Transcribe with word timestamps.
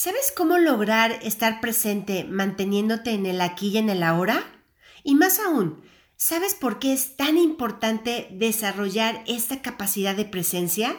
¿Sabes 0.00 0.32
cómo 0.32 0.58
lograr 0.58 1.18
estar 1.24 1.60
presente 1.60 2.22
manteniéndote 2.22 3.10
en 3.10 3.26
el 3.26 3.40
aquí 3.40 3.70
y 3.70 3.78
en 3.78 3.90
el 3.90 4.04
ahora? 4.04 4.44
Y 5.02 5.16
más 5.16 5.40
aún, 5.40 5.82
¿sabes 6.14 6.54
por 6.54 6.78
qué 6.78 6.92
es 6.92 7.16
tan 7.16 7.36
importante 7.36 8.28
desarrollar 8.30 9.24
esta 9.26 9.60
capacidad 9.60 10.14
de 10.14 10.24
presencia? 10.24 10.96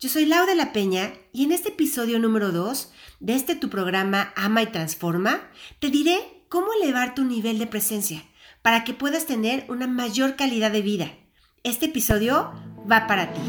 Yo 0.00 0.08
soy 0.08 0.24
Lau 0.24 0.46
de 0.46 0.54
la 0.54 0.72
Peña 0.72 1.12
y 1.30 1.44
en 1.44 1.52
este 1.52 1.68
episodio 1.68 2.18
número 2.18 2.52
2 2.52 2.90
de 3.20 3.34
este 3.34 3.54
tu 3.54 3.68
programa 3.68 4.32
Ama 4.34 4.62
y 4.62 4.68
Transforma, 4.68 5.50
te 5.78 5.90
diré 5.90 6.16
cómo 6.48 6.68
elevar 6.72 7.14
tu 7.14 7.22
nivel 7.22 7.58
de 7.58 7.66
presencia 7.66 8.24
para 8.62 8.82
que 8.84 8.94
puedas 8.94 9.26
tener 9.26 9.66
una 9.68 9.86
mayor 9.86 10.36
calidad 10.36 10.70
de 10.70 10.80
vida. 10.80 11.12
Este 11.64 11.84
episodio 11.84 12.54
va 12.90 13.06
para 13.06 13.34
ti. 13.34 13.42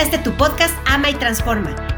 Este 0.00 0.18
tu 0.18 0.32
podcast 0.32 0.74
Ama 0.86 1.10
y 1.10 1.14
Transforma. 1.14 1.89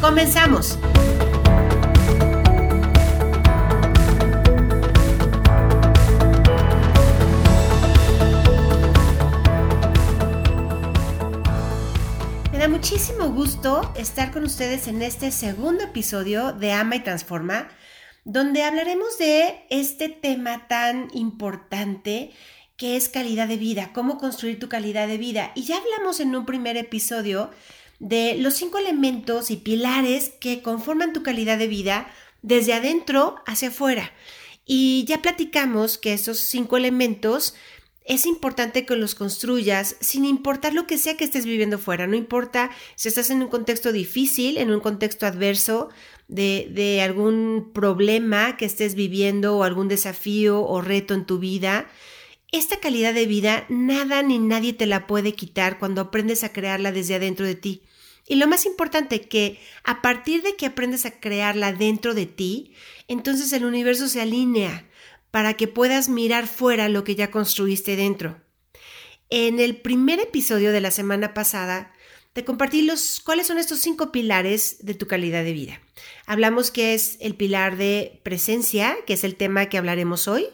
Comenzamos. 0.00 0.78
Me 12.52 12.58
da 12.58 12.68
muchísimo 12.68 13.30
gusto 13.30 13.92
estar 13.96 14.32
con 14.32 14.44
ustedes 14.44 14.86
en 14.86 15.00
este 15.02 15.30
segundo 15.30 15.84
episodio 15.84 16.52
de 16.52 16.72
Ama 16.72 16.96
y 16.96 17.00
Transforma, 17.00 17.68
donde 18.24 18.64
hablaremos 18.64 19.16
de 19.18 19.66
este 19.70 20.08
tema 20.10 20.68
tan 20.68 21.08
importante 21.14 22.32
que 22.76 22.96
es 22.96 23.08
calidad 23.08 23.48
de 23.48 23.56
vida, 23.56 23.92
cómo 23.94 24.18
construir 24.18 24.58
tu 24.58 24.68
calidad 24.68 25.08
de 25.08 25.16
vida. 25.16 25.52
Y 25.54 25.62
ya 25.62 25.78
hablamos 25.78 26.20
en 26.20 26.36
un 26.36 26.44
primer 26.44 26.76
episodio 26.76 27.50
de 27.98 28.36
los 28.38 28.54
cinco 28.54 28.78
elementos 28.78 29.50
y 29.50 29.56
pilares 29.56 30.32
que 30.40 30.62
conforman 30.62 31.12
tu 31.12 31.22
calidad 31.22 31.58
de 31.58 31.68
vida 31.68 32.08
desde 32.42 32.74
adentro 32.74 33.36
hacia 33.46 33.68
afuera. 33.68 34.12
Y 34.64 35.04
ya 35.06 35.22
platicamos 35.22 35.98
que 35.98 36.12
esos 36.12 36.40
cinco 36.40 36.76
elementos 36.76 37.54
es 38.04 38.24
importante 38.24 38.86
que 38.86 38.94
los 38.96 39.14
construyas 39.16 39.96
sin 40.00 40.24
importar 40.24 40.74
lo 40.74 40.86
que 40.86 40.96
sea 40.96 41.16
que 41.16 41.24
estés 41.24 41.44
viviendo 41.44 41.78
fuera. 41.78 42.06
No 42.06 42.16
importa 42.16 42.70
si 42.94 43.08
estás 43.08 43.30
en 43.30 43.42
un 43.42 43.48
contexto 43.48 43.92
difícil, 43.92 44.58
en 44.58 44.70
un 44.70 44.80
contexto 44.80 45.26
adverso, 45.26 45.88
de, 46.28 46.68
de 46.70 47.02
algún 47.02 47.70
problema 47.72 48.56
que 48.56 48.64
estés 48.64 48.94
viviendo 48.94 49.56
o 49.56 49.64
algún 49.64 49.88
desafío 49.88 50.62
o 50.62 50.80
reto 50.80 51.14
en 51.14 51.24
tu 51.24 51.38
vida. 51.38 51.88
Esta 52.56 52.80
calidad 52.80 53.12
de 53.12 53.26
vida 53.26 53.66
nada 53.68 54.22
ni 54.22 54.38
nadie 54.38 54.72
te 54.72 54.86
la 54.86 55.06
puede 55.06 55.34
quitar 55.34 55.78
cuando 55.78 56.00
aprendes 56.00 56.42
a 56.42 56.54
crearla 56.54 56.90
desde 56.90 57.16
adentro 57.16 57.44
de 57.44 57.54
ti. 57.54 57.82
Y 58.26 58.36
lo 58.36 58.46
más 58.46 58.64
importante 58.64 59.20
que 59.20 59.60
a 59.84 60.00
partir 60.00 60.40
de 60.40 60.56
que 60.56 60.64
aprendes 60.64 61.04
a 61.04 61.20
crearla 61.20 61.74
dentro 61.74 62.14
de 62.14 62.24
ti, 62.24 62.72
entonces 63.08 63.52
el 63.52 63.66
universo 63.66 64.08
se 64.08 64.22
alinea 64.22 64.88
para 65.30 65.52
que 65.52 65.68
puedas 65.68 66.08
mirar 66.08 66.46
fuera 66.46 66.88
lo 66.88 67.04
que 67.04 67.14
ya 67.14 67.30
construiste 67.30 67.94
dentro. 67.94 68.40
En 69.28 69.60
el 69.60 69.76
primer 69.76 70.18
episodio 70.18 70.72
de 70.72 70.80
la 70.80 70.90
semana 70.90 71.34
pasada 71.34 71.92
te 72.32 72.46
compartí 72.46 72.80
los 72.80 73.20
cuáles 73.20 73.48
son 73.48 73.58
estos 73.58 73.80
cinco 73.80 74.12
pilares 74.12 74.78
de 74.80 74.94
tu 74.94 75.06
calidad 75.06 75.44
de 75.44 75.52
vida. 75.52 75.82
Hablamos 76.24 76.70
que 76.70 76.94
es 76.94 77.18
el 77.20 77.34
pilar 77.34 77.76
de 77.76 78.18
presencia, 78.22 78.96
que 79.06 79.12
es 79.12 79.24
el 79.24 79.36
tema 79.36 79.66
que 79.66 79.76
hablaremos 79.76 80.26
hoy 80.26 80.48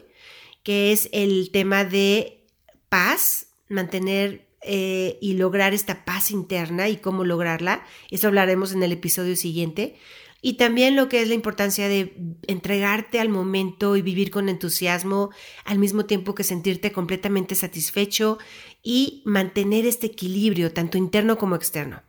que 0.63 0.91
es 0.91 1.09
el 1.11 1.51
tema 1.51 1.85
de 1.85 2.45
paz, 2.89 3.47
mantener 3.69 4.47
eh, 4.61 5.17
y 5.21 5.33
lograr 5.33 5.73
esta 5.73 6.05
paz 6.05 6.31
interna 6.31 6.87
y 6.87 6.97
cómo 6.97 7.25
lograrla. 7.25 7.85
Eso 8.09 8.27
hablaremos 8.27 8.71
en 8.71 8.81
el 8.81 8.93
episodio 8.93 9.35
siguiente. 9.35 9.95
Y 10.41 10.53
también 10.53 10.95
lo 10.95 11.07
que 11.07 11.21
es 11.21 11.29
la 11.29 11.35
importancia 11.35 11.87
de 11.87 12.15
entregarte 12.47 13.19
al 13.19 13.29
momento 13.29 13.95
y 13.95 14.01
vivir 14.01 14.29
con 14.29 14.49
entusiasmo, 14.49 15.31
al 15.63 15.79
mismo 15.79 16.05
tiempo 16.05 16.35
que 16.35 16.43
sentirte 16.43 16.91
completamente 16.91 17.55
satisfecho 17.55 18.39
y 18.81 19.21
mantener 19.25 19.85
este 19.85 20.07
equilibrio, 20.07 20.73
tanto 20.73 20.97
interno 20.97 21.37
como 21.37 21.55
externo. 21.55 22.01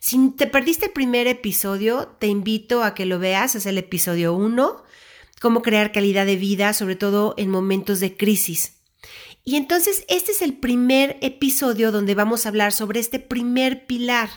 Si 0.00 0.30
te 0.30 0.46
perdiste 0.46 0.86
el 0.86 0.92
primer 0.92 1.26
episodio, 1.26 2.08
te 2.18 2.28
invito 2.28 2.84
a 2.84 2.94
que 2.94 3.06
lo 3.06 3.18
veas, 3.18 3.54
es 3.56 3.66
el 3.66 3.78
episodio 3.78 4.34
1 4.34 4.84
cómo 5.42 5.60
crear 5.60 5.90
calidad 5.90 6.24
de 6.24 6.36
vida, 6.36 6.72
sobre 6.72 6.94
todo 6.94 7.34
en 7.36 7.50
momentos 7.50 7.98
de 7.98 8.16
crisis. 8.16 8.74
Y 9.44 9.56
entonces 9.56 10.04
este 10.06 10.30
es 10.30 10.40
el 10.40 10.54
primer 10.54 11.18
episodio 11.20 11.90
donde 11.90 12.14
vamos 12.14 12.46
a 12.46 12.50
hablar 12.50 12.72
sobre 12.72 13.00
este 13.00 13.18
primer 13.18 13.86
pilar. 13.86 14.30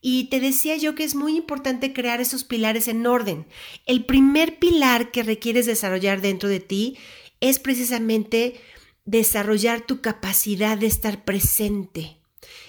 Y 0.00 0.24
te 0.24 0.40
decía 0.40 0.76
yo 0.76 0.96
que 0.96 1.04
es 1.04 1.14
muy 1.14 1.36
importante 1.36 1.92
crear 1.92 2.20
esos 2.20 2.42
pilares 2.42 2.88
en 2.88 3.06
orden. 3.06 3.46
El 3.86 4.04
primer 4.04 4.58
pilar 4.58 5.12
que 5.12 5.22
requieres 5.22 5.66
desarrollar 5.66 6.20
dentro 6.20 6.48
de 6.48 6.58
ti 6.58 6.98
es 7.38 7.60
precisamente 7.60 8.60
desarrollar 9.04 9.86
tu 9.86 10.00
capacidad 10.00 10.76
de 10.76 10.86
estar 10.86 11.24
presente. 11.24 12.16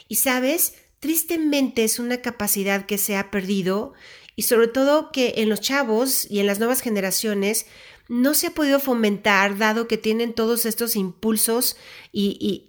Y 0.08 0.18
sabes, 0.18 0.76
tristemente 1.00 1.84
es 1.84 1.98
una 1.98 2.18
capacidad 2.18 2.86
que 2.86 3.00
se 3.00 3.18
ha 3.18 3.32
perdido 3.32 3.94
y 4.42 4.44
sobre 4.44 4.68
todo 4.68 5.12
que 5.12 5.36
en 5.38 5.50
los 5.50 5.62
chavos 5.62 6.26
y 6.28 6.40
en 6.40 6.48
las 6.48 6.58
nuevas 6.58 6.82
generaciones 6.82 7.68
no 8.10 8.34
se 8.34 8.48
ha 8.48 8.56
podido 8.56 8.80
fomentar 8.80 9.56
dado 9.60 9.88
que 9.88 10.00
tienen 10.00 10.34
todos 10.34 10.66
estos 10.66 10.96
impulsos 10.96 11.78
y, 12.12 12.66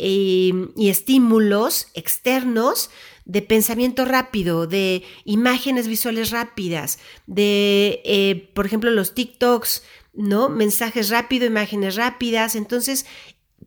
estímulos 0.77 1.89
externos 1.95 2.91
de 3.25 3.41
pensamiento 3.41 4.05
rápido, 4.05 4.67
de 4.67 5.03
imágenes 5.25 5.89
visuales 5.89 6.31
rápidas, 6.31 6.99
de, 7.27 8.03
eh, 8.05 8.51
por 8.53 8.67
ejemplo, 8.67 8.91
los 8.91 9.15
TikToks, 9.15 9.83
¿no? 10.13 10.51
Mensajes 10.51 11.09
rápidos, 11.09 11.47
imágenes 11.47 11.97
rápidas. 11.97 12.55
Entonces, 12.55 13.07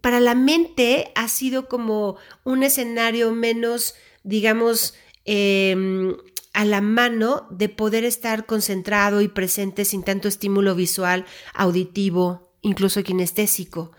para 0.01 0.19
la 0.19 0.35
mente 0.35 1.11
ha 1.15 1.27
sido 1.27 1.67
como 1.67 2.17
un 2.43 2.61
escenario 2.61 3.31
menos, 3.31 3.95
digamos, 4.23 4.93
em, 5.25 6.15
a 6.55 6.63
la 6.63 6.79
mano 6.79 7.47
de 7.51 7.67
poder 7.67 8.05
estar 8.05 8.45
concentrado 8.45 9.19
y 9.19 9.27
presente 9.27 9.83
sin 9.83 10.03
tanto 10.03 10.29
estímulo 10.29 10.73
visual, 10.73 11.25
auditivo, 11.53 12.53
incluso 12.61 13.03
kinestésico. 13.03 13.91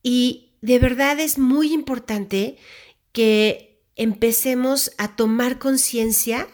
Y 0.00 0.56
de 0.62 0.78
verdad 0.78 1.18
es 1.18 1.38
muy 1.38 1.72
importante 1.72 2.56
que 3.10 3.82
empecemos 3.96 4.92
a 4.96 5.16
tomar 5.16 5.58
conciencia 5.58 6.46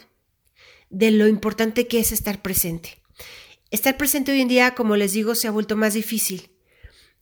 de 0.89 1.11
lo 1.11 1.27
importante 1.27 1.87
que 1.87 2.01
es 2.01 2.11
estar 2.11 2.41
presente. 2.41 3.03
Estar 3.71 3.99
presente 3.99 4.33
hoy 4.33 4.41
en 4.41 4.49
día, 4.49 4.75
como 4.75 4.97
les 4.97 5.13
digo, 5.13 5.35
se 5.35 5.47
ha 5.47 5.51
vuelto 5.51 5.77
más 5.77 5.93
difícil, 5.93 6.53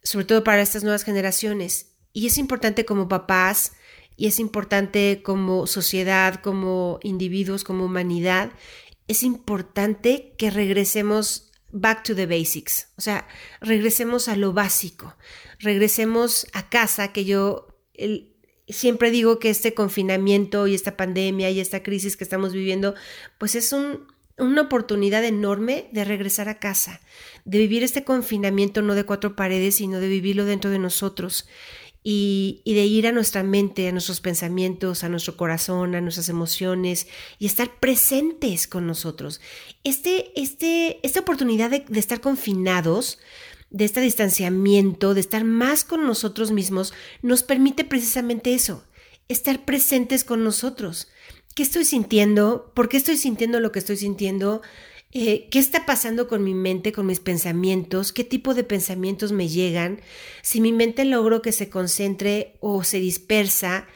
sobre 0.05 0.27
todo 0.27 0.45
para 0.45 0.63
estas 0.63 0.85
nuevas 0.85 1.03
generaciones. 1.03 1.97
Y 2.13 2.29
es 2.29 2.39
importante 2.39 2.85
como 2.85 3.09
papás, 3.09 3.73
y 4.21 4.27
es 4.27 4.39
importante 4.39 5.23
como 5.23 5.67
sociedad, 5.67 6.43
como 6.43 7.01
individuos, 7.03 7.65
como 7.65 7.87
humanidad, 7.87 8.53
es 9.09 9.23
importante 9.23 10.35
que 10.37 10.51
regresemos 10.51 11.51
back 11.73 12.03
to 12.03 12.15
the 12.15 12.27
basics, 12.27 12.89
o 12.99 13.01
sea, 13.01 13.27
regresemos 13.63 14.29
a 14.29 14.37
lo 14.37 14.53
básico, 14.53 15.17
regresemos 15.59 16.47
a 16.53 16.69
casa, 16.69 17.15
que 17.15 17.25
yo 17.25 17.69
siempre 18.69 19.11
digo 19.11 19.39
que 19.39 19.49
este 19.49 19.73
confinamiento 19.73 20.67
y 20.67 20.75
esta 20.75 20.99
pandemia 20.99 21.49
y 21.49 21.59
esta 21.59 21.83
crisis 21.83 22.19
que 22.19 22.25
estamos 22.25 22.53
viviendo, 22.53 22.95
pues 23.39 23.55
es 23.55 23.73
una 23.73 24.61
oportunidad 24.61 25.25
enorme 25.25 25.89
de 25.93 26.05
regresar 26.05 26.51
a 26.51 26.59
casa, 26.59 27.01
de 27.47 27.57
vivir 27.57 27.83
este 27.83 28.05
confinamiento 28.05 28.83
no 28.83 28.95
de 28.95 29.05
cuatro 29.05 29.35
paredes, 29.35 29.77
sino 29.77 29.99
de 29.99 30.09
vivirlo 30.09 30.45
dentro 30.45 30.71
de 30.71 30.79
nosotros 30.79 31.49
y, 32.03 32.63
de 32.65 32.85
ir 32.87 33.07
a 33.07 33.13
nuestra 33.13 33.43
mente, 33.43 33.89
a 33.89 33.93
nuestros 33.93 34.21
pensamientos, 34.21 35.05
a 35.05 35.09
nuestro 35.09 35.37
corazón, 35.37 35.95
a 35.95 36.01
nuestras 36.01 36.29
emociones 36.29 37.07
y 37.39 37.47
estar 37.47 37.79
presentes 37.79 38.67
con 38.67 38.87
nosotros. 38.87 39.41
Este, 39.85 40.33
este, 40.41 40.99
esta 41.03 41.21
oportunidad 41.21 41.71
de, 41.71 41.85
de 41.87 42.01
estar 42.01 42.21
confinados, 42.21 43.19
de 43.71 43.85
este 43.85 44.01
distanciamiento, 44.01 45.15
de 45.15 45.21
estar 45.21 45.45
más 45.45 45.85
con 45.85 46.07
nosotros 46.07 46.51
mismos, 46.51 46.93
nos 47.23 47.43
permite 47.43 47.85
precisamente 47.85 48.55
eso, 48.55 48.85
estar 49.29 49.65
presentes 49.65 50.25
con 50.25 50.43
nosotros. 50.43 51.09
¿Qué 51.55 51.63
estoy 51.63 51.85
sintiendo? 51.85 52.73
¿Por 52.75 52.89
qué 52.89 52.97
estoy 52.97 53.17
sintiendo 53.17 53.61
lo 53.61 53.73
que 53.73 53.79
estoy 53.79 53.97
sintiendo? 53.97 54.63
Eh, 55.13 55.49
¿Qué 55.51 55.59
está 55.59 55.87
pasando 55.87 56.29
con 56.29 56.45
mi 56.45 56.55
mente, 56.55 56.93
con 56.93 57.07
mis 57.07 57.19
pensamientos? 57.19 58.13
¿Qué 58.13 58.23
tipo 58.23 58.55
de 58.55 58.63
pensamientos 58.63 59.33
me 59.33 59.49
llegan? 59.49 60.01
Si 60.43 60.61
mi 60.61 60.73
mente 60.73 61.05
logro 61.05 61.43
que 61.43 61.51
se 61.51 61.69
concentre 61.69 62.57
o 62.61 62.85
se 62.85 63.01
dispersa, 63.01 63.89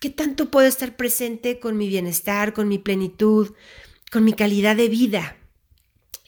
¿qué 0.00 0.10
tanto 0.10 0.50
puedo 0.50 0.68
estar 0.68 0.96
presente 0.96 1.58
con 1.58 1.76
mi 1.76 1.88
bienestar, 1.88 2.52
con 2.52 2.68
mi 2.68 2.78
plenitud, 2.78 3.52
con 4.12 4.24
mi 4.24 4.32
calidad 4.32 4.76
de 4.76 4.88
vida? 4.88 5.36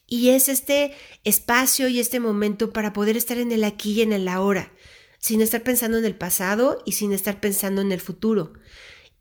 Y 0.08 0.30
es 0.30 0.48
este 0.48 0.92
espacio 1.22 1.86
y 1.86 2.00
este 2.00 2.18
momento 2.18 2.72
para 2.72 2.92
poder 2.92 3.16
estar 3.16 3.38
en 3.38 3.52
el 3.52 3.62
aquí 3.62 3.92
y 3.92 4.02
en 4.02 4.12
el 4.12 4.26
ahora, 4.26 4.72
sin 5.20 5.40
estar 5.40 5.62
pensando 5.62 5.98
en 5.98 6.04
el 6.04 6.16
pasado 6.16 6.82
y 6.84 6.92
sin 6.92 7.12
estar 7.12 7.40
pensando 7.40 7.80
en 7.80 7.92
el 7.92 8.00
futuro. 8.00 8.54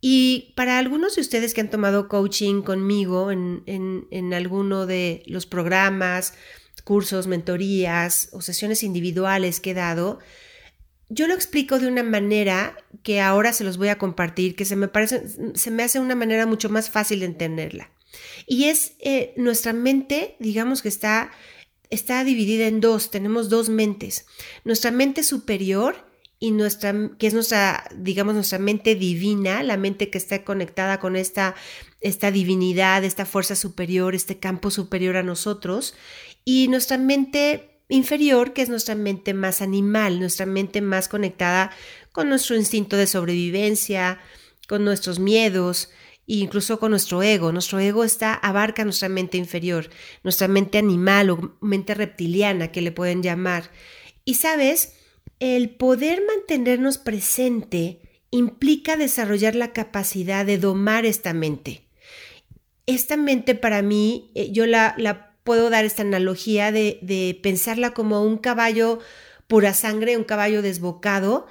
Y 0.04 0.54
para 0.56 0.80
algunos 0.80 1.16
de 1.16 1.22
ustedes 1.22 1.54
que 1.54 1.62
han 1.62 1.70
tomado 1.70 2.08
coaching 2.08 2.64
conmigo 2.64 3.32
en, 3.32 3.64
en, 3.68 4.34
alguno 4.34 4.88
de 4.88 5.22
los 5.28 5.46
programas, 5.46 6.34
cursos, 6.84 7.28
mentorías 7.28 8.30
o 8.32 8.42
sesiones 8.42 8.82
individuales 8.82 9.60
que 9.60 9.72
he 9.72 9.76
dado, 9.76 10.18
yo 11.10 11.28
lo 11.28 11.36
explico 11.36 11.78
de 11.78 11.88
una 11.88 12.02
manera 12.02 12.76
que 13.04 13.22
ahora 13.22 13.54
se 13.54 13.64
los 13.64 13.78
voy 13.78 13.90
a 13.90 14.00
compartir, 14.00 14.56
que 14.56 14.66
se 14.66 14.76
me 14.76 14.88
parece, 14.88 15.24
se 15.54 15.70
me 15.70 15.84
hace 15.84 16.00
una 16.00 16.16
manera 16.16 16.48
mucho 16.48 16.70
más 16.70 16.90
fácil 16.90 17.20
de 17.20 17.28
entenderla. 17.28 17.92
Y 18.48 18.66
es 18.66 18.94
eh, 19.00 19.34
nuestra 19.38 19.72
mente, 19.72 20.36
digamos 20.40 20.82
que 20.82 20.90
está, 20.90 21.32
está 21.92 22.24
dividida 22.24 22.66
en 22.66 22.82
dos, 22.82 23.12
tenemos 23.12 23.50
dos 23.50 23.70
mentes. 23.70 24.26
Nuestra 24.64 24.90
mente 24.90 25.22
superior 25.24 26.11
y 26.44 26.50
nuestra, 26.50 27.12
que 27.20 27.28
es 27.28 27.36
nuestra, 27.36 27.88
digamos, 27.96 28.34
nuestra 28.34 28.58
mente 28.58 28.96
divina, 28.96 29.62
la 29.62 29.78
mente 29.78 30.10
que 30.10 30.18
está 30.18 30.44
conectada 30.44 31.00
con 31.00 31.16
esta, 31.16 31.54
esta 32.02 32.32
divinidad, 32.32 33.04
esta 33.04 33.28
fuerza 33.28 33.56
superior, 33.56 34.16
este 34.16 34.40
campo 34.40 34.72
superior 34.72 35.18
a 35.18 35.24
nosotros, 35.24 35.94
y 36.44 36.68
nuestra 36.68 36.98
mente 36.98 37.84
inferior, 37.90 38.54
que 38.54 38.64
es 38.64 38.70
nuestra 38.70 38.96
mente 38.96 39.36
más 39.36 39.62
animal, 39.62 40.20
nuestra 40.20 40.48
mente 40.48 40.82
más 40.82 41.08
conectada 41.08 41.70
con 42.12 42.28
nuestro 42.28 42.56
instinto 42.56 42.98
de 42.98 43.06
sobrevivencia, 43.06 44.18
con 44.68 44.84
nuestros 44.84 45.20
miedos, 45.20 45.92
e 46.28 46.38
incluso 46.38 46.80
con 46.80 46.90
nuestro 46.90 47.22
ego. 47.22 47.52
Nuestro 47.52 47.78
ego 47.80 48.04
está, 48.04 48.34
abarca 48.34 48.84
nuestra 48.84 49.10
mente 49.10 49.38
inferior, 49.38 49.92
nuestra 50.24 50.48
mente 50.48 50.80
animal 50.80 51.30
o 51.30 51.58
mente 51.62 51.94
reptiliana 51.94 52.72
que 52.72 52.82
le 52.82 52.92
pueden 52.92 53.22
llamar. 53.22 53.70
Y 54.26 54.36
sabes, 54.36 54.94
el 55.42 55.72
poder 55.72 56.22
mantenernos 56.26 57.00
presente 57.00 58.00
implica 58.30 58.96
desarrollar 58.96 59.56
la 59.56 59.74
capacidad 59.74 60.46
de 60.46 60.60
domar 60.60 61.06
esta 61.06 61.34
mente. 61.34 61.82
Esta 62.86 63.18
mente 63.18 63.56
para 63.56 63.82
mí, 63.82 64.32
eh, 64.36 64.52
yo 64.52 64.68
la, 64.68 64.96
puedo 65.44 65.72
dar 65.72 65.84
esta 65.84 66.04
analogía 66.04 66.72
de, 66.72 67.40
pensarla 67.42 67.96
como 67.96 68.24
un 68.24 68.38
caballo 68.38 69.00
pura 69.48 69.74
sangre, 69.74 70.16
un 70.16 70.24
caballo 70.24 70.62
desbocado, 70.62 71.48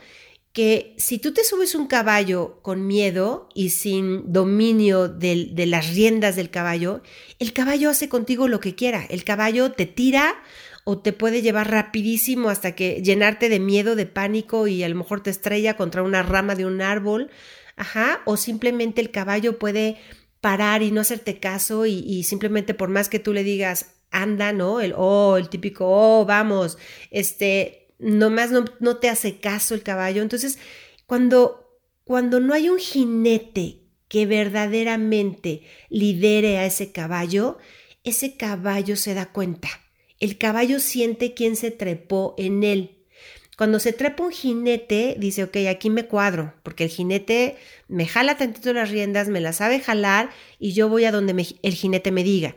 que 0.53 0.95
si 0.97 1.19
tú 1.19 1.35
te 1.35 1.43
subes 1.43 1.75
un 1.75 1.89
caballo 1.89 2.61
con 2.63 2.87
miedo 2.87 3.49
y 3.55 3.71
sin 3.71 4.33
dominio 4.33 5.09
de, 5.09 5.53
las 5.67 5.93
riendas 5.93 6.37
del 6.37 6.51
caballo, 6.51 7.03
el 7.41 7.53
caballo 7.53 7.91
hace 7.91 8.09
contigo 8.09 8.47
lo 8.47 8.61
que 8.61 8.77
quiera. 8.77 9.05
El 9.11 9.25
caballo 9.25 9.73
te 9.73 9.87
tira 9.87 10.41
o 10.85 10.99
te 10.99 11.13
puede 11.13 11.43
llevar 11.43 11.71
rapidísimo 11.71 12.49
hasta 12.49 12.75
que 12.75 13.03
llenarte 13.03 13.49
de 13.49 13.61
miedo, 13.61 13.97
de 13.97 14.07
pánico 14.07 14.67
y 14.67 14.83
a 14.83 14.89
lo 14.89 14.97
mejor 14.97 15.23
te 15.23 15.31
estrella 15.31 15.77
contra 15.77 16.03
una 16.03 16.23
rama 16.23 16.55
de 16.55 16.67
un 16.67 16.83
árbol, 16.83 17.31
ajá, 17.77 18.23
o 18.25 18.37
simplemente 18.37 19.01
el 19.01 19.11
caballo 19.11 19.59
puede 19.59 19.99
parar 20.41 20.83
y 20.83 20.91
no 20.91 21.03
hacerte 21.03 21.39
caso 21.39 21.87
y, 21.87 22.23
simplemente 22.25 22.75
por 22.75 22.89
más 22.89 23.09
que 23.09 23.19
tú 23.19 23.33
le 23.33 23.45
digas, 23.45 23.95
anda, 24.11 24.53
¿no? 24.53 24.81
El, 24.81 24.95
oh, 24.97 25.37
el 25.37 25.49
típico, 25.49 25.87
oh, 25.87 26.25
vamos, 26.25 26.79
este, 27.11 27.95
nomás 27.99 28.51
no, 28.51 28.65
no 28.81 28.97
te 28.97 29.09
hace 29.09 29.39
caso 29.39 29.75
el 29.75 29.83
caballo. 29.83 30.23
Entonces, 30.23 30.59
cuando, 31.07 31.79
cuando 32.05 32.41
no 32.41 32.55
hay 32.55 32.69
un 32.69 32.79
jinete 32.79 33.83
que 34.09 34.27
verdaderamente 34.27 35.63
lidere 35.89 36.59
a 36.59 36.67
ese 36.67 36.91
caballo, 36.91 37.59
ese 38.03 38.37
caballo 38.37 38.97
se 38.97 39.15
da 39.15 39.27
cuenta 39.27 39.69
el 40.21 40.37
caballo 40.37 40.79
siente 40.81 41.35
quién 41.35 41.57
se 41.57 41.71
trepó 41.71 42.35
en 42.39 42.63
él. 42.63 42.99
Cuando 43.57 43.79
se 43.79 43.93
trepa 43.93 44.23
un 44.23 44.33
jinete, 44.33 45.17
dice, 45.19 45.45
ok, 45.45 45.57
aquí 45.69 45.91
me 45.91 46.07
cuadro, 46.07 46.55
porque 46.63 46.85
el 46.85 46.91
jinete 46.91 47.57
me 47.89 48.07
jala 48.07 48.37
tantito 48.37 48.73
las 48.73 48.91
riendas, 48.91 49.29
me 49.29 49.41
las 49.41 49.57
sabe 49.57 49.81
jalar 49.81 50.31
y 50.59 50.73
yo 50.73 50.89
voy 50.89 51.05
a 51.05 51.13
donde 51.13 51.33
el 51.63 51.75
jinete 51.75 52.13
me 52.13 52.23
diga. 52.23 52.57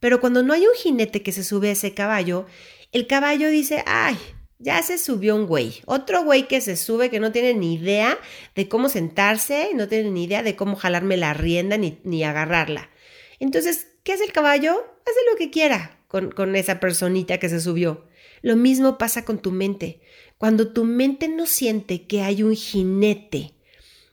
Pero 0.00 0.20
cuando 0.20 0.42
no 0.42 0.52
hay 0.52 0.62
un 0.62 0.74
jinete 0.74 1.22
que 1.22 1.32
se 1.32 1.44
sube 1.44 1.68
a 1.68 1.72
ese 1.72 1.94
caballo, 1.94 2.46
el 2.92 3.06
caballo 3.06 3.48
dice, 3.48 3.82
ay, 3.86 4.18
ya 4.58 4.82
se 4.82 4.98
subió 4.98 5.36
un 5.36 5.46
güey. 5.46 5.80
Otro 5.86 6.22
güey 6.24 6.48
que 6.48 6.60
se 6.60 6.76
sube 6.76 7.08
que 7.08 7.20
no 7.20 7.32
tiene 7.32 7.54
ni 7.54 7.74
idea 7.74 8.18
de 8.54 8.68
cómo 8.68 8.88
sentarse, 8.88 9.70
no 9.74 9.88
tiene 9.88 10.10
ni 10.10 10.24
idea 10.24 10.42
de 10.42 10.56
cómo 10.56 10.76
jalarme 10.76 11.16
la 11.16 11.32
rienda 11.34 11.78
ni, 11.78 11.98
ni 12.04 12.24
agarrarla. 12.24 12.90
Entonces, 13.38 13.86
¿qué 14.02 14.12
hace 14.12 14.24
el 14.24 14.32
caballo? 14.32 14.72
Hace 15.06 15.30
lo 15.30 15.36
que 15.36 15.50
quiera 15.50 16.01
con, 16.12 16.56
esa 16.56 16.78
personita 16.78 17.38
que 17.38 17.48
se 17.48 17.60
subió. 17.60 18.04
Lo 18.42 18.54
mismo 18.56 18.98
pasa 18.98 19.24
con 19.24 19.40
tu 19.40 19.50
mente. 19.50 20.02
Cuando 20.36 20.72
tu 20.72 20.84
mente 20.84 21.26
no 21.26 21.46
siente 21.46 22.06
que 22.06 22.20
hay 22.20 22.42
un 22.42 22.54
jinete, 22.54 23.54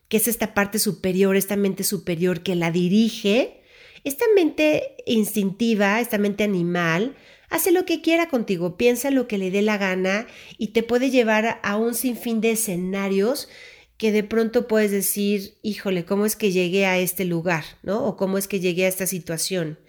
que 0.08 0.18
es 0.18 0.30
esta 0.30 0.54
parte 0.54 0.80
superior, 0.80 1.36
esta 1.36 1.58
mente 1.58 1.84
superior 1.84 2.42
que 2.42 2.56
la 2.56 2.72
dirige, 2.72 3.62
esta 4.06 4.26
mente 4.34 4.96
instintiva, 5.06 6.00
esta 6.00 6.18
mente 6.18 6.46
animal, 6.46 7.18
hace 7.50 7.72
lo 7.72 7.84
que 7.84 8.02
quiera 8.02 8.30
contigo, 8.30 8.78
piensa 8.78 9.12
lo 9.12 9.28
que 9.28 9.38
le 9.38 9.52
dé 9.52 9.62
la 9.62 9.78
gana 9.78 10.26
y 10.58 10.68
te 10.68 10.84
puede 10.84 11.10
llevar 11.10 11.60
a 11.64 11.76
un 11.76 11.96
sinfín 11.96 12.40
de 12.40 12.52
escenarios 12.52 13.50
que 13.98 14.14
de 14.14 14.24
pronto 14.24 14.70
puedes 14.70 14.92
decir, 14.92 15.56
híjole, 15.64 16.06
¿cómo 16.06 16.26
es 16.26 16.38
que 16.38 16.54
llegué 16.54 16.86
a 16.86 16.98
este 16.98 17.26
lugar? 17.26 17.66
¿No? 17.84 18.06
O 18.06 18.16
cómo 18.16 18.38
es 18.38 18.48
que 18.48 18.62
llegué 18.62 18.86
a 18.86 18.88
esta 18.88 19.06
situación. 19.06 19.80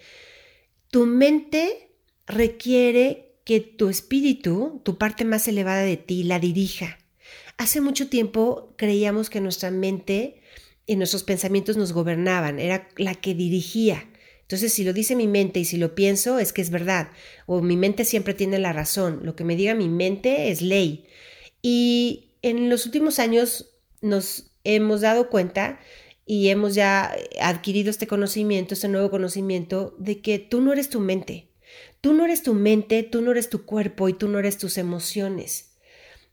Tu 0.90 1.06
mente 1.06 1.89
requiere 2.30 3.36
que 3.44 3.60
tu 3.60 3.88
espíritu, 3.88 4.80
tu 4.84 4.98
parte 4.98 5.24
más 5.24 5.48
elevada 5.48 5.82
de 5.82 5.96
ti, 5.96 6.22
la 6.22 6.38
dirija. 6.38 6.98
Hace 7.56 7.80
mucho 7.80 8.08
tiempo 8.08 8.74
creíamos 8.76 9.28
que 9.28 9.40
nuestra 9.40 9.70
mente 9.70 10.40
y 10.86 10.96
nuestros 10.96 11.24
pensamientos 11.24 11.76
nos 11.76 11.92
gobernaban, 11.92 12.58
era 12.58 12.88
la 12.96 13.14
que 13.14 13.34
dirigía. 13.34 14.08
Entonces, 14.42 14.72
si 14.72 14.82
lo 14.82 14.92
dice 14.92 15.14
mi 15.14 15.28
mente 15.28 15.60
y 15.60 15.64
si 15.64 15.76
lo 15.76 15.94
pienso, 15.94 16.40
es 16.40 16.52
que 16.52 16.62
es 16.62 16.70
verdad. 16.70 17.10
O 17.46 17.60
mi 17.60 17.76
mente 17.76 18.04
siempre 18.04 18.34
tiene 18.34 18.58
la 18.58 18.72
razón. 18.72 19.20
Lo 19.22 19.36
que 19.36 19.44
me 19.44 19.54
diga 19.54 19.74
mi 19.74 19.88
mente 19.88 20.50
es 20.50 20.60
ley. 20.60 21.06
Y 21.62 22.32
en 22.42 22.68
los 22.68 22.86
últimos 22.86 23.20
años 23.20 23.70
nos 24.00 24.50
hemos 24.64 25.02
dado 25.02 25.30
cuenta 25.30 25.78
y 26.26 26.48
hemos 26.48 26.74
ya 26.74 27.14
adquirido 27.40 27.90
este 27.90 28.06
conocimiento, 28.06 28.74
este 28.74 28.88
nuevo 28.88 29.10
conocimiento 29.10 29.94
de 29.98 30.20
que 30.20 30.38
tú 30.38 30.60
no 30.60 30.72
eres 30.72 30.90
tu 30.90 30.98
mente. 30.98 31.49
Tú 32.00 32.14
no 32.14 32.24
eres 32.24 32.42
tu 32.42 32.54
mente, 32.54 33.02
tú 33.02 33.20
no 33.20 33.30
eres 33.30 33.50
tu 33.50 33.64
cuerpo 33.64 34.08
y 34.08 34.14
tú 34.14 34.28
no 34.28 34.38
eres 34.38 34.56
tus 34.58 34.78
emociones. 34.78 35.76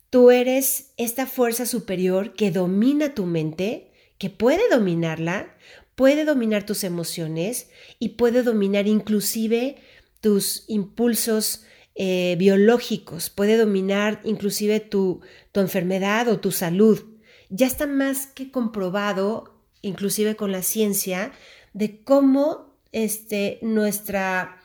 Tú 0.10 0.32
eres 0.32 0.94
esta 0.96 1.26
fuerza 1.26 1.66
superior 1.66 2.34
que 2.34 2.52
domina 2.52 3.14
tu 3.14 3.26
mente, 3.26 3.92
que 4.18 4.30
puede 4.30 4.70
dominarla, 4.70 5.58
puede 5.96 6.24
dominar 6.24 6.66
tus 6.66 6.84
emociones 6.86 7.70
y 8.00 8.10
puede 8.10 8.44
dominar 8.44 8.88
inclusive 8.88 9.76
tus 10.22 10.64
impulsos 10.68 11.66
eh, 11.96 12.36
biológicos, 12.38 13.30
puede 13.30 13.58
dominar 13.58 14.22
inclusive 14.24 14.80
tu, 14.80 15.22
tu 15.52 15.60
enfermedad 15.60 16.28
o 16.30 16.40
tu 16.40 16.52
salud. 16.52 17.04
Ya 17.50 17.68
está 17.68 17.88
más 17.88 18.28
que 18.28 18.52
comprobado, 18.52 19.60
inclusive 19.82 20.36
con 20.36 20.52
la 20.52 20.62
ciencia, 20.62 21.32
de 21.74 22.04
cómo 22.04 22.78
este, 22.92 23.60
nuestra 23.62 24.57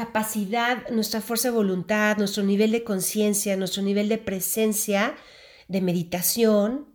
capacidad, 0.00 0.88
nuestra 0.88 1.20
fuerza 1.20 1.48
de 1.48 1.54
voluntad, 1.54 2.16
nuestro 2.16 2.42
nivel 2.42 2.72
de 2.72 2.84
conciencia, 2.84 3.54
nuestro 3.58 3.82
nivel 3.82 4.08
de 4.08 4.16
presencia, 4.16 5.14
de 5.68 5.82
meditación, 5.82 6.86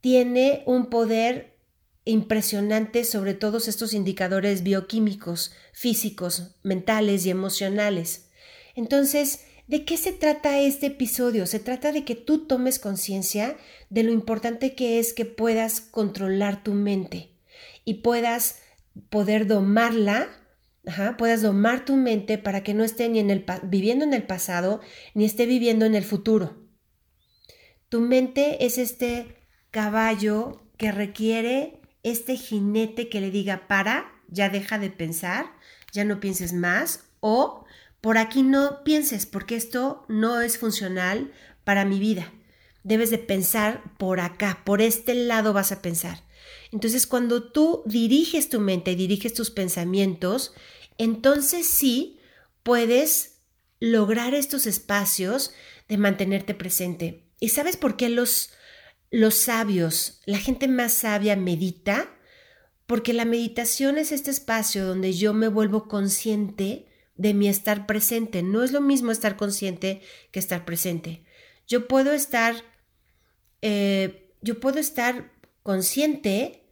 tiene 0.00 0.62
un 0.64 0.86
poder 0.86 1.58
impresionante 2.06 3.04
sobre 3.04 3.34
todos 3.34 3.68
estos 3.68 3.92
indicadores 3.92 4.62
bioquímicos, 4.62 5.52
físicos, 5.74 6.56
mentales 6.62 7.26
y 7.26 7.30
emocionales. 7.30 8.30
Entonces, 8.74 9.40
¿De 9.66 9.86
qué 9.86 9.96
se 9.96 10.12
trata 10.12 10.60
este 10.60 10.88
episodio? 10.88 11.46
Se 11.46 11.58
trata 11.58 11.90
de 11.90 12.04
que 12.04 12.14
tú 12.14 12.46
tomes 12.46 12.78
conciencia 12.78 13.56
de 13.88 14.02
lo 14.02 14.12
importante 14.12 14.74
que 14.74 14.98
es 14.98 15.14
que 15.14 15.24
puedas 15.24 15.80
controlar 15.80 16.62
tu 16.62 16.74
mente 16.74 17.30
y 17.86 17.94
puedas 17.94 18.58
poder 19.08 19.46
domarla, 19.46 20.28
puedas 21.16 21.42
domar 21.42 21.84
tu 21.84 21.96
mente 21.96 22.38
para 22.38 22.62
que 22.62 22.74
no 22.74 22.84
esté 22.84 23.08
ni 23.08 23.18
en 23.18 23.30
el, 23.30 23.44
viviendo 23.64 24.04
en 24.04 24.14
el 24.14 24.22
pasado 24.22 24.80
ni 25.14 25.24
esté 25.24 25.46
viviendo 25.46 25.84
en 25.86 25.94
el 25.94 26.04
futuro. 26.04 26.56
Tu 27.88 28.00
mente 28.00 28.64
es 28.64 28.78
este 28.78 29.36
caballo 29.70 30.62
que 30.76 30.92
requiere 30.92 31.80
este 32.02 32.36
jinete 32.36 33.08
que 33.08 33.20
le 33.20 33.30
diga 33.30 33.66
para, 33.68 34.12
ya 34.28 34.48
deja 34.48 34.78
de 34.78 34.90
pensar, 34.90 35.46
ya 35.92 36.04
no 36.04 36.20
pienses 36.20 36.52
más 36.52 37.04
o 37.20 37.64
por 38.00 38.18
aquí 38.18 38.42
no 38.42 38.84
pienses 38.84 39.24
porque 39.24 39.56
esto 39.56 40.04
no 40.08 40.40
es 40.40 40.58
funcional 40.58 41.32
para 41.64 41.84
mi 41.84 41.98
vida. 41.98 42.32
Debes 42.82 43.10
de 43.10 43.16
pensar 43.18 43.82
por 43.96 44.20
acá, 44.20 44.60
por 44.64 44.82
este 44.82 45.14
lado 45.14 45.54
vas 45.54 45.72
a 45.72 45.80
pensar. 45.80 46.23
Entonces 46.74 47.06
cuando 47.06 47.52
tú 47.52 47.84
diriges 47.86 48.48
tu 48.48 48.58
mente, 48.58 48.96
diriges 48.96 49.32
tus 49.32 49.52
pensamientos, 49.52 50.54
entonces 50.98 51.68
sí 51.68 52.18
puedes 52.64 53.36
lograr 53.78 54.34
estos 54.34 54.66
espacios 54.66 55.54
de 55.88 55.98
mantenerte 55.98 56.52
presente. 56.52 57.28
¿Y 57.38 57.50
sabes 57.50 57.76
por 57.76 57.96
qué 57.96 58.08
los, 58.08 58.50
los 59.12 59.36
sabios, 59.36 60.20
la 60.26 60.38
gente 60.38 60.66
más 60.66 60.94
sabia 60.94 61.36
medita? 61.36 62.10
Porque 62.86 63.12
la 63.12 63.24
meditación 63.24 63.96
es 63.96 64.10
este 64.10 64.32
espacio 64.32 64.84
donde 64.84 65.12
yo 65.12 65.32
me 65.32 65.46
vuelvo 65.46 65.86
consciente 65.86 66.88
de 67.14 67.34
mi 67.34 67.46
estar 67.46 67.86
presente. 67.86 68.42
No 68.42 68.64
es 68.64 68.72
lo 68.72 68.80
mismo 68.80 69.12
estar 69.12 69.36
consciente 69.36 70.02
que 70.32 70.40
estar 70.40 70.64
presente. 70.64 71.24
Yo 71.68 71.86
puedo 71.86 72.12
estar, 72.12 72.56
eh, 73.62 74.34
yo 74.40 74.58
puedo 74.58 74.80
estar 74.80 75.30
consciente, 75.62 76.63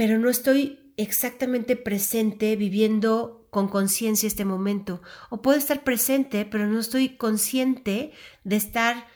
pero 0.00 0.18
no 0.18 0.30
estoy 0.30 0.94
exactamente 0.96 1.76
presente 1.76 2.56
viviendo 2.56 3.46
con 3.50 3.68
conciencia 3.68 4.26
este 4.26 4.46
momento. 4.46 5.02
O 5.28 5.42
puedo 5.42 5.58
estar 5.58 5.84
presente, 5.84 6.46
pero 6.46 6.66
no 6.66 6.80
estoy 6.80 7.18
consciente 7.18 8.12
de 8.42 8.56
estar 8.56 9.06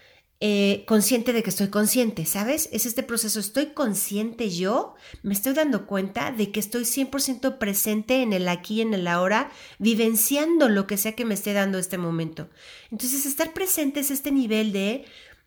eh, 0.41 0.85
consciente 0.87 1.33
de 1.33 1.43
que 1.43 1.49
estoy 1.49 1.69
consciente, 1.69 2.27
¿sabes? 2.27 2.69
Es 2.71 2.85
este 2.85 3.03
proceso, 3.03 3.41
estoy 3.41 3.69
consciente 3.69 4.51
yo, 4.51 4.95
me 5.23 5.33
estoy 5.33 5.55
dando 5.55 5.87
cuenta 5.87 6.33
de 6.33 6.53
que 6.53 6.61
estoy 6.61 6.83
100% 6.83 7.57
presente 7.57 8.21
en 8.21 8.35
el 8.35 8.47
aquí, 8.47 8.83
en 8.83 8.93
el 8.93 9.07
ahora, 9.07 9.51
vivenciando 9.79 10.69
lo 10.69 10.87
que 10.87 10.99
sea 10.99 11.17
que 11.17 11.25
me 11.25 11.33
esté 11.33 11.55
dando 11.55 11.79
este 11.79 11.97
momento. 11.97 12.51
Entonces, 12.91 13.25
estar 13.25 13.55
presente 13.55 14.01
es 14.01 14.11
este 14.11 14.31
nivel 14.33 14.75
de 14.75 15.07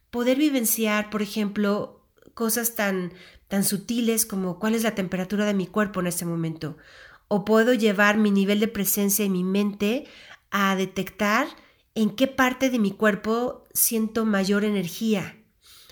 poder 0.10 0.39
vivenciar, 0.39 1.12
por 1.12 1.22
ejemplo, 1.22 1.96
cosas 2.38 2.75
tan, 2.75 3.13
tan 3.48 3.63
sutiles 3.63 4.27
como 4.27 4.60
cuál 4.60 4.75
es 4.75 4.84
la 4.84 4.94
temperatura 4.94 5.44
de 5.44 5.56
mi 5.56 5.65
cuerpo 5.65 6.01
en 6.01 6.08
este 6.08 6.24
momento. 6.24 6.77
O 7.27 7.44
puedo 7.44 7.74
llevar 7.74 8.17
mi 8.17 8.29
nivel 8.29 8.60
de 8.60 8.67
presencia 8.67 9.25
y 9.25 9.29
mi 9.29 9.44
mente 9.44 10.06
a 10.51 10.75
detectar 10.75 11.48
en 11.96 12.12
qué 12.12 12.27
parte 12.27 12.70
de 12.70 12.77
mi 12.77 12.91
cuerpo 12.91 13.63
siento 13.74 14.24
mayor 14.24 14.65
energía 14.65 15.36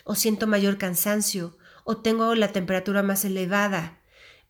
o 0.04 0.14
siento 0.14 0.46
mayor 0.46 0.78
cansancio 0.78 1.58
o 1.84 1.98
tengo 1.98 2.36
la 2.36 2.50
temperatura 2.50 3.02
más 3.02 3.26
elevada. 3.26 3.98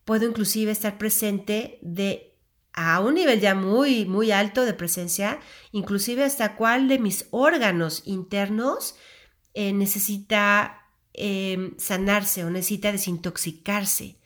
Puedo 0.04 0.28
inclusive 0.28 0.72
estar 0.72 0.98
presente 0.98 1.78
de 1.80 2.34
a 2.74 3.00
un 3.00 3.14
nivel 3.14 3.40
ya 3.40 3.54
muy 3.54 4.04
muy 4.04 4.32
alto 4.32 4.66
de 4.66 4.74
presencia, 4.74 5.40
inclusive 5.72 6.24
hasta 6.24 6.56
cuál 6.56 6.88
de 6.88 6.98
mis 6.98 7.26
órganos 7.30 8.02
internos 8.04 8.96
eh, 9.54 9.72
necesita 9.72 10.85
em, 11.16 11.74
sanarse 11.78 12.44
o 12.44 12.50
necesita 12.50 12.92
desintoxicarse. 12.92 14.18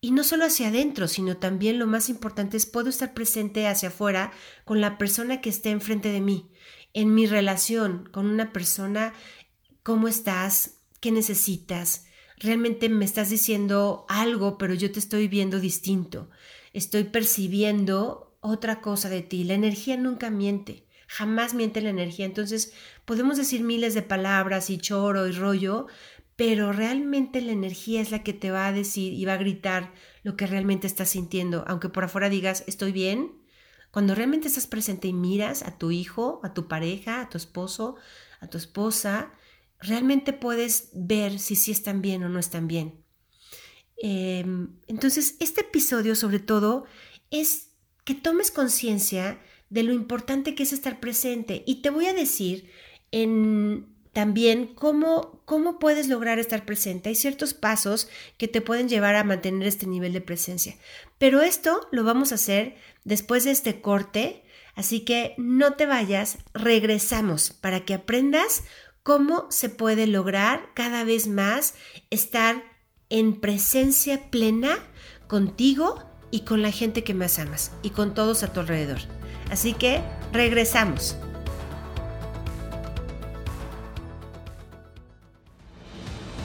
Y 0.00 0.10
no 0.10 0.24
solo 0.24 0.44
hacia 0.44 0.68
adentro, 0.68 1.06
sino 1.06 1.36
también 1.36 1.78
lo 1.78 1.86
más 1.86 2.08
importante 2.08 2.56
es 2.56 2.66
puedo 2.66 2.90
estar 2.90 3.14
presente 3.14 3.68
hacia 3.68 3.88
afuera 3.88 4.32
con 4.64 4.80
la 4.80 4.98
persona 4.98 5.40
que 5.40 5.50
esté 5.50 5.70
enfrente 5.70 6.08
de 6.10 6.20
mí 6.20 6.50
en 6.94 7.14
mi 7.14 7.26
relación 7.26 8.08
con 8.12 8.26
una 8.26 8.52
persona, 8.52 9.14
¿cómo 9.82 10.08
estás? 10.08 10.78
¿Qué 11.00 11.10
necesitas? 11.10 12.06
Realmente 12.38 12.88
me 12.88 13.04
estás 13.04 13.30
diciendo 13.30 14.04
algo, 14.08 14.58
pero 14.58 14.74
yo 14.74 14.90
te 14.92 14.98
estoy 14.98 15.28
viendo 15.28 15.60
distinto. 15.60 16.28
Estoy 16.72 17.04
percibiendo 17.04 18.36
otra 18.40 18.80
cosa 18.80 19.08
de 19.08 19.22
ti. 19.22 19.44
La 19.44 19.54
energía 19.54 19.96
nunca 19.96 20.30
miente. 20.30 20.86
Jamás 21.06 21.54
miente 21.54 21.80
la 21.82 21.90
energía. 21.90 22.24
Entonces, 22.24 22.72
podemos 23.04 23.36
decir 23.36 23.62
miles 23.62 23.94
de 23.94 24.02
palabras 24.02 24.70
y 24.70 24.78
choro 24.78 25.28
y 25.28 25.32
rollo, 25.32 25.86
pero 26.44 26.72
realmente 26.72 27.40
la 27.40 27.52
energía 27.52 28.00
es 28.00 28.10
la 28.10 28.24
que 28.24 28.32
te 28.32 28.50
va 28.50 28.66
a 28.66 28.72
decir 28.72 29.12
y 29.12 29.24
va 29.24 29.34
a 29.34 29.36
gritar 29.36 29.94
lo 30.24 30.36
que 30.36 30.48
realmente 30.48 30.88
estás 30.88 31.10
sintiendo. 31.10 31.62
Aunque 31.68 31.88
por 31.88 32.02
afuera 32.02 32.28
digas, 32.28 32.64
estoy 32.66 32.90
bien, 32.90 33.40
cuando 33.92 34.16
realmente 34.16 34.48
estás 34.48 34.66
presente 34.66 35.06
y 35.06 35.12
miras 35.12 35.62
a 35.62 35.78
tu 35.78 35.92
hijo, 35.92 36.40
a 36.42 36.52
tu 36.52 36.66
pareja, 36.66 37.20
a 37.20 37.28
tu 37.28 37.38
esposo, 37.38 37.94
a 38.40 38.48
tu 38.48 38.58
esposa, 38.58 39.32
realmente 39.78 40.32
puedes 40.32 40.88
ver 40.94 41.38
si 41.38 41.54
sí 41.54 41.70
están 41.70 42.02
bien 42.02 42.24
o 42.24 42.28
no 42.28 42.40
están 42.40 42.66
bien. 42.66 43.04
Em, 43.96 44.80
entonces, 44.88 45.36
este 45.38 45.60
episodio 45.60 46.16
sobre 46.16 46.40
todo 46.40 46.86
es 47.30 47.68
que 48.02 48.16
tomes 48.16 48.50
conciencia 48.50 49.40
de 49.70 49.84
lo 49.84 49.92
importante 49.92 50.56
que 50.56 50.64
es 50.64 50.72
estar 50.72 50.98
presente. 50.98 51.62
Y 51.68 51.82
te 51.82 51.90
voy 51.90 52.06
a 52.06 52.14
decir 52.14 52.68
en 53.12 53.91
también 54.12 54.66
cómo, 54.66 55.42
cómo 55.44 55.78
puedes 55.78 56.08
lograr 56.08 56.38
estar 56.38 56.64
presente. 56.64 57.08
Hay 57.08 57.14
ciertos 57.14 57.54
pasos 57.54 58.08
que 58.36 58.48
te 58.48 58.60
pueden 58.60 58.88
llevar 58.88 59.14
a 59.14 59.24
mantener 59.24 59.66
este 59.66 59.86
nivel 59.86 60.12
de 60.12 60.20
presencia. 60.20 60.76
Pero 61.18 61.40
esto 61.42 61.88
lo 61.92 62.04
vamos 62.04 62.32
a 62.32 62.36
hacer 62.36 62.76
después 63.04 63.44
de 63.44 63.52
este 63.52 63.80
corte, 63.80 64.44
así 64.74 65.00
que 65.00 65.34
no 65.38 65.74
te 65.74 65.86
vayas, 65.86 66.38
regresamos 66.52 67.50
para 67.52 67.84
que 67.84 67.94
aprendas 67.94 68.64
cómo 69.02 69.46
se 69.50 69.68
puede 69.68 70.06
lograr 70.06 70.68
cada 70.74 71.04
vez 71.04 71.26
más 71.26 71.74
estar 72.10 72.62
en 73.08 73.40
presencia 73.40 74.30
plena 74.30 74.78
contigo 75.26 76.02
y 76.30 76.40
con 76.40 76.62
la 76.62 76.70
gente 76.70 77.04
que 77.04 77.14
más 77.14 77.38
amas 77.38 77.72
y 77.82 77.90
con 77.90 78.14
todos 78.14 78.42
a 78.42 78.52
tu 78.52 78.60
alrededor. 78.60 79.00
Así 79.50 79.74
que 79.74 80.02
regresamos. 80.32 81.16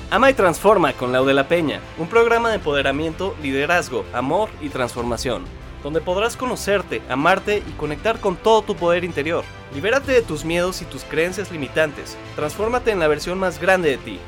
Ama 0.09 0.29
y 0.29 0.33
Transforma 0.33 0.93
con 0.93 1.11
Lau 1.11 1.25
de 1.25 1.33
la 1.33 1.49
Peña, 1.49 1.81
un 1.97 2.07
programa 2.07 2.47
de 2.47 2.55
empoderamiento, 2.55 3.35
liderazgo, 3.41 4.05
amor 4.13 4.49
y 4.61 4.69
transformación, 4.69 5.43
donde 5.83 5.99
podrás 5.99 6.37
conocerte, 6.37 7.01
amarte 7.09 7.61
y 7.67 7.71
conectar 7.73 8.21
con 8.21 8.37
todo 8.37 8.61
tu 8.61 8.73
poder 8.77 9.03
interior. 9.03 9.43
Libérate 9.75 10.13
de 10.13 10.21
tus 10.21 10.45
miedos 10.45 10.81
y 10.81 10.85
tus 10.85 11.03
creencias 11.03 11.51
limitantes, 11.51 12.17
transfórmate 12.37 12.91
en 12.91 12.99
la 12.99 13.09
versión 13.09 13.37
más 13.37 13.59
grande 13.59 13.89
de 13.89 13.97
ti. 13.97 14.19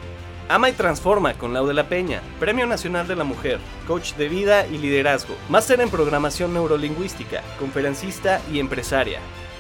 Ama 0.50 0.70
y 0.70 0.74
Transforma 0.74 1.36
con 1.36 1.54
Lau 1.54 1.66
de 1.66 1.74
la 1.74 1.88
Peña, 1.88 2.22
Premio 2.42 2.66
Nacional 2.66 3.08
de 3.08 3.16
la 3.16 3.24
Mujer, 3.24 3.60
Coach 3.88 4.16
de 4.16 4.28
Vida 4.28 4.68
y 4.68 4.80
Liderazgo, 4.80 5.36
Máster 5.48 5.80
en 5.80 5.90
Programación 5.90 6.54
Neurolingüística, 6.54 7.42
Conferencista 7.58 8.42
y 8.52 8.60
Empresaria. 8.60 9.20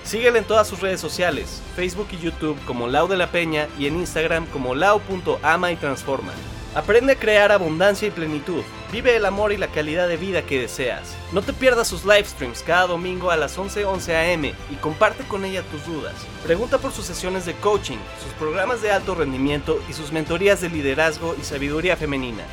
Síguele 0.09 0.39
en 0.39 0.45
todas 0.45 0.67
sus 0.67 0.81
redes 0.81 0.99
sociales, 0.99 1.61
Facebook 1.75 2.07
y 2.13 2.17
YouTube 2.17 2.57
como 2.65 2.87
Lau 2.87 3.07
de 3.07 3.15
la 3.15 3.29
Peña 3.29 3.67
y 3.77 3.85
en 3.85 3.95
Instagram 3.97 4.47
como 4.47 4.73
lau.ama 4.73 5.71
y 5.71 5.75
transforma. 5.75 6.31
Aprende 6.73 7.13
a 7.13 7.15
crear 7.15 7.51
abundancia 7.51 8.07
y 8.07 8.11
plenitud. 8.11 8.63
Vive 8.91 9.15
el 9.15 9.25
amor 9.27 9.51
y 9.51 9.57
la 9.57 9.67
calidad 9.67 10.07
de 10.07 10.17
vida 10.17 10.41
que 10.41 10.61
deseas. 10.61 11.15
No 11.31 11.43
te 11.43 11.53
pierdas 11.53 11.87
sus 11.87 12.05
live 12.05 12.25
streams 12.25 12.63
cada 12.63 12.87
domingo 12.87 13.29
a 13.29 13.37
las 13.37 13.55
11:11 13.59 13.85
11 13.85 14.33
am 14.33 14.45
y 14.45 14.75
comparte 14.81 15.25
con 15.25 15.45
ella 15.45 15.61
tus 15.69 15.85
dudas. 15.85 16.15
Pregunta 16.43 16.79
por 16.79 16.91
sus 16.91 17.05
sesiones 17.05 17.45
de 17.45 17.53
coaching, 17.53 17.99
sus 18.23 18.33
programas 18.39 18.81
de 18.81 18.91
alto 18.91 19.13
rendimiento 19.13 19.79
y 19.87 19.93
sus 19.93 20.11
mentorías 20.11 20.59
de 20.59 20.69
liderazgo 20.69 21.35
y 21.39 21.43
sabiduría 21.43 21.95
femenina. 21.95 22.45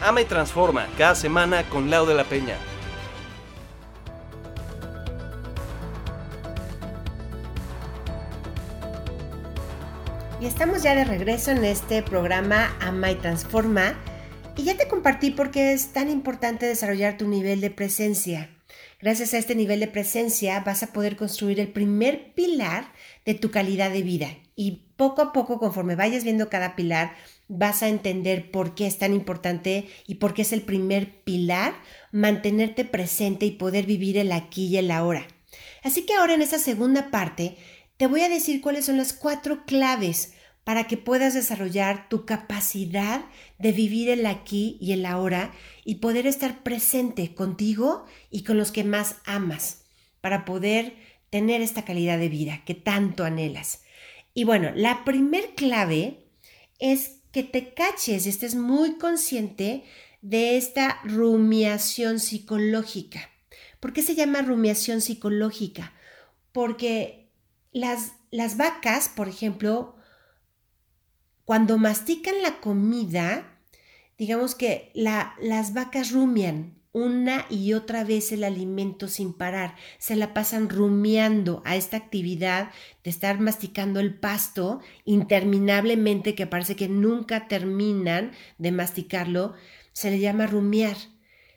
Ama 0.00 0.22
y 0.22 0.24
transforma 0.24 0.86
cada 0.96 1.14
semana 1.14 1.68
con 1.68 1.90
Lau 1.90 2.06
de 2.06 2.14
la 2.14 2.24
Peña. 2.24 2.56
Y 10.42 10.46
estamos 10.46 10.82
ya 10.82 10.96
de 10.96 11.04
regreso 11.04 11.52
en 11.52 11.64
este 11.64 12.02
programa 12.02 12.76
Ama 12.80 13.12
y 13.12 13.14
Transforma. 13.14 13.94
Y 14.56 14.64
ya 14.64 14.76
te 14.76 14.88
compartí 14.88 15.30
por 15.30 15.52
qué 15.52 15.72
es 15.72 15.92
tan 15.92 16.10
importante 16.10 16.66
desarrollar 16.66 17.16
tu 17.16 17.28
nivel 17.28 17.60
de 17.60 17.70
presencia. 17.70 18.50
Gracias 19.00 19.34
a 19.34 19.38
este 19.38 19.54
nivel 19.54 19.78
de 19.78 19.86
presencia 19.86 20.58
vas 20.58 20.82
a 20.82 20.92
poder 20.92 21.14
construir 21.14 21.60
el 21.60 21.68
primer 21.68 22.34
pilar 22.34 22.92
de 23.24 23.34
tu 23.34 23.52
calidad 23.52 23.92
de 23.92 24.02
vida. 24.02 24.30
Y 24.56 24.88
poco 24.96 25.22
a 25.22 25.32
poco, 25.32 25.60
conforme 25.60 25.94
vayas 25.94 26.24
viendo 26.24 26.48
cada 26.48 26.74
pilar, 26.74 27.14
vas 27.46 27.84
a 27.84 27.88
entender 27.88 28.50
por 28.50 28.74
qué 28.74 28.88
es 28.88 28.98
tan 28.98 29.14
importante 29.14 29.86
y 30.08 30.16
por 30.16 30.34
qué 30.34 30.42
es 30.42 30.52
el 30.52 30.62
primer 30.62 31.22
pilar 31.22 31.72
mantenerte 32.10 32.84
presente 32.84 33.46
y 33.46 33.52
poder 33.52 33.86
vivir 33.86 34.18
el 34.18 34.32
aquí 34.32 34.66
y 34.66 34.78
el 34.78 34.90
ahora. 34.90 35.24
Así 35.84 36.04
que 36.04 36.14
ahora 36.14 36.34
en 36.34 36.42
esta 36.42 36.58
segunda 36.58 37.10
parte 37.12 37.56
te 38.02 38.08
voy 38.08 38.22
a 38.22 38.28
decir 38.28 38.60
cuáles 38.60 38.86
son 38.86 38.96
las 38.96 39.12
cuatro 39.12 39.64
claves 39.64 40.32
para 40.64 40.88
que 40.88 40.96
puedas 40.96 41.34
desarrollar 41.34 42.08
tu 42.08 42.26
capacidad 42.26 43.24
de 43.60 43.70
vivir 43.70 44.08
el 44.08 44.26
aquí 44.26 44.76
y 44.80 44.90
el 44.90 45.06
ahora 45.06 45.52
y 45.84 46.00
poder 46.00 46.26
estar 46.26 46.64
presente 46.64 47.32
contigo 47.32 48.04
y 48.28 48.42
con 48.42 48.58
los 48.58 48.72
que 48.72 48.82
más 48.82 49.18
amas, 49.24 49.84
para 50.20 50.44
poder 50.44 50.96
tener 51.30 51.62
esta 51.62 51.84
calidad 51.84 52.18
de 52.18 52.28
vida 52.28 52.64
que 52.64 52.74
tanto 52.74 53.22
anhelas. 53.22 53.84
Y 54.34 54.42
bueno, 54.42 54.72
la 54.74 55.04
primer 55.04 55.54
clave 55.54 56.26
es 56.80 57.20
que 57.30 57.44
te 57.44 57.72
caches 57.72 58.26
y 58.26 58.30
estés 58.30 58.56
muy 58.56 58.98
consciente 58.98 59.84
de 60.22 60.56
esta 60.56 61.00
rumiación 61.04 62.18
psicológica. 62.18 63.30
¿Por 63.78 63.92
qué 63.92 64.02
se 64.02 64.16
llama 64.16 64.42
rumiación 64.42 65.00
psicológica? 65.02 65.92
Porque 66.50 67.21
las, 67.72 68.12
las 68.30 68.56
vacas, 68.56 69.08
por 69.08 69.28
ejemplo, 69.28 69.96
cuando 71.44 71.78
mastican 71.78 72.42
la 72.42 72.60
comida, 72.60 73.58
digamos 74.16 74.54
que 74.54 74.90
las 74.94 75.74
vacas 75.74 76.12
rumian 76.12 76.82
una 76.92 77.46
y 77.48 77.72
otra 77.72 78.04
vez 78.04 78.32
el 78.32 78.44
alimento 78.44 79.08
sin 79.08 79.32
parar, 79.32 79.76
se 79.98 80.14
la 80.14 80.34
pasan 80.34 80.68
rumiando 80.68 81.62
a 81.64 81.76
esta 81.76 81.96
actividad 81.96 82.70
de 83.02 83.10
estar 83.10 83.40
masticando 83.40 83.98
el 83.98 84.14
pasto 84.14 84.80
interminablemente 85.06 86.34
que 86.34 86.46
parece 86.46 86.76
que 86.76 86.88
nunca 86.88 87.48
terminan 87.48 88.32
de 88.58 88.72
masticarlo, 88.72 89.54
se 89.94 90.10
le 90.10 90.18
llama 90.18 90.46
rumiar. 90.46 90.96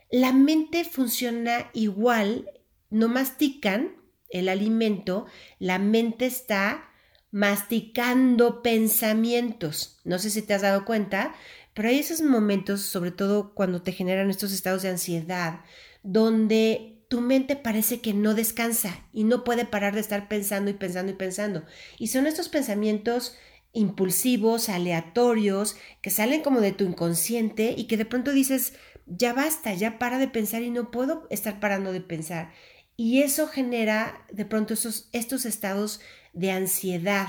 La 0.09 0.31
mente 0.31 0.85
funciona 0.85 1.69
igual, 1.73 2.49
no 2.89 3.09
mastican 3.09 3.95
el 4.29 4.49
alimento, 4.49 5.25
la 5.59 5.79
mente 5.79 6.25
está 6.25 6.89
masticando 7.31 8.61
pensamientos. 8.61 9.99
No 10.03 10.19
sé 10.19 10.29
si 10.29 10.41
te 10.41 10.53
has 10.53 10.61
dado 10.61 10.85
cuenta, 10.85 11.35
pero 11.73 11.89
hay 11.89 11.99
esos 11.99 12.21
momentos, 12.21 12.81
sobre 12.81 13.11
todo 13.11 13.53
cuando 13.53 13.81
te 13.81 13.91
generan 13.91 14.29
estos 14.29 14.53
estados 14.53 14.81
de 14.81 14.89
ansiedad, 14.89 15.59
donde 16.03 17.03
tu 17.09 17.21
mente 17.21 17.55
parece 17.55 17.99
que 17.99 18.13
no 18.13 18.33
descansa 18.33 19.05
y 19.11 19.25
no 19.25 19.43
puede 19.43 19.65
parar 19.65 19.93
de 19.93 20.01
estar 20.01 20.27
pensando 20.27 20.71
y 20.71 20.73
pensando 20.73 21.11
y 21.11 21.15
pensando. 21.15 21.65
Y 21.99 22.07
son 22.07 22.25
estos 22.25 22.49
pensamientos 22.49 23.37
impulsivos, 23.73 24.69
aleatorios, 24.69 25.75
que 26.01 26.09
salen 26.09 26.41
como 26.41 26.61
de 26.61 26.71
tu 26.71 26.85
inconsciente 26.85 27.75
y 27.77 27.85
que 27.85 27.97
de 27.97 28.05
pronto 28.05 28.31
dices, 28.31 28.73
ya 29.05 29.33
basta, 29.33 29.73
ya 29.73 29.99
para 29.99 30.17
de 30.17 30.29
pensar 30.29 30.63
y 30.63 30.71
no 30.71 30.89
puedo 30.91 31.27
estar 31.29 31.59
parando 31.59 31.91
de 31.91 32.01
pensar. 32.01 32.53
Y 32.97 33.21
eso 33.21 33.47
genera 33.47 34.25
de 34.31 34.45
pronto 34.45 34.73
esos, 34.73 35.09
estos 35.11 35.45
estados 35.45 35.99
de 36.33 36.51
ansiedad 36.51 37.27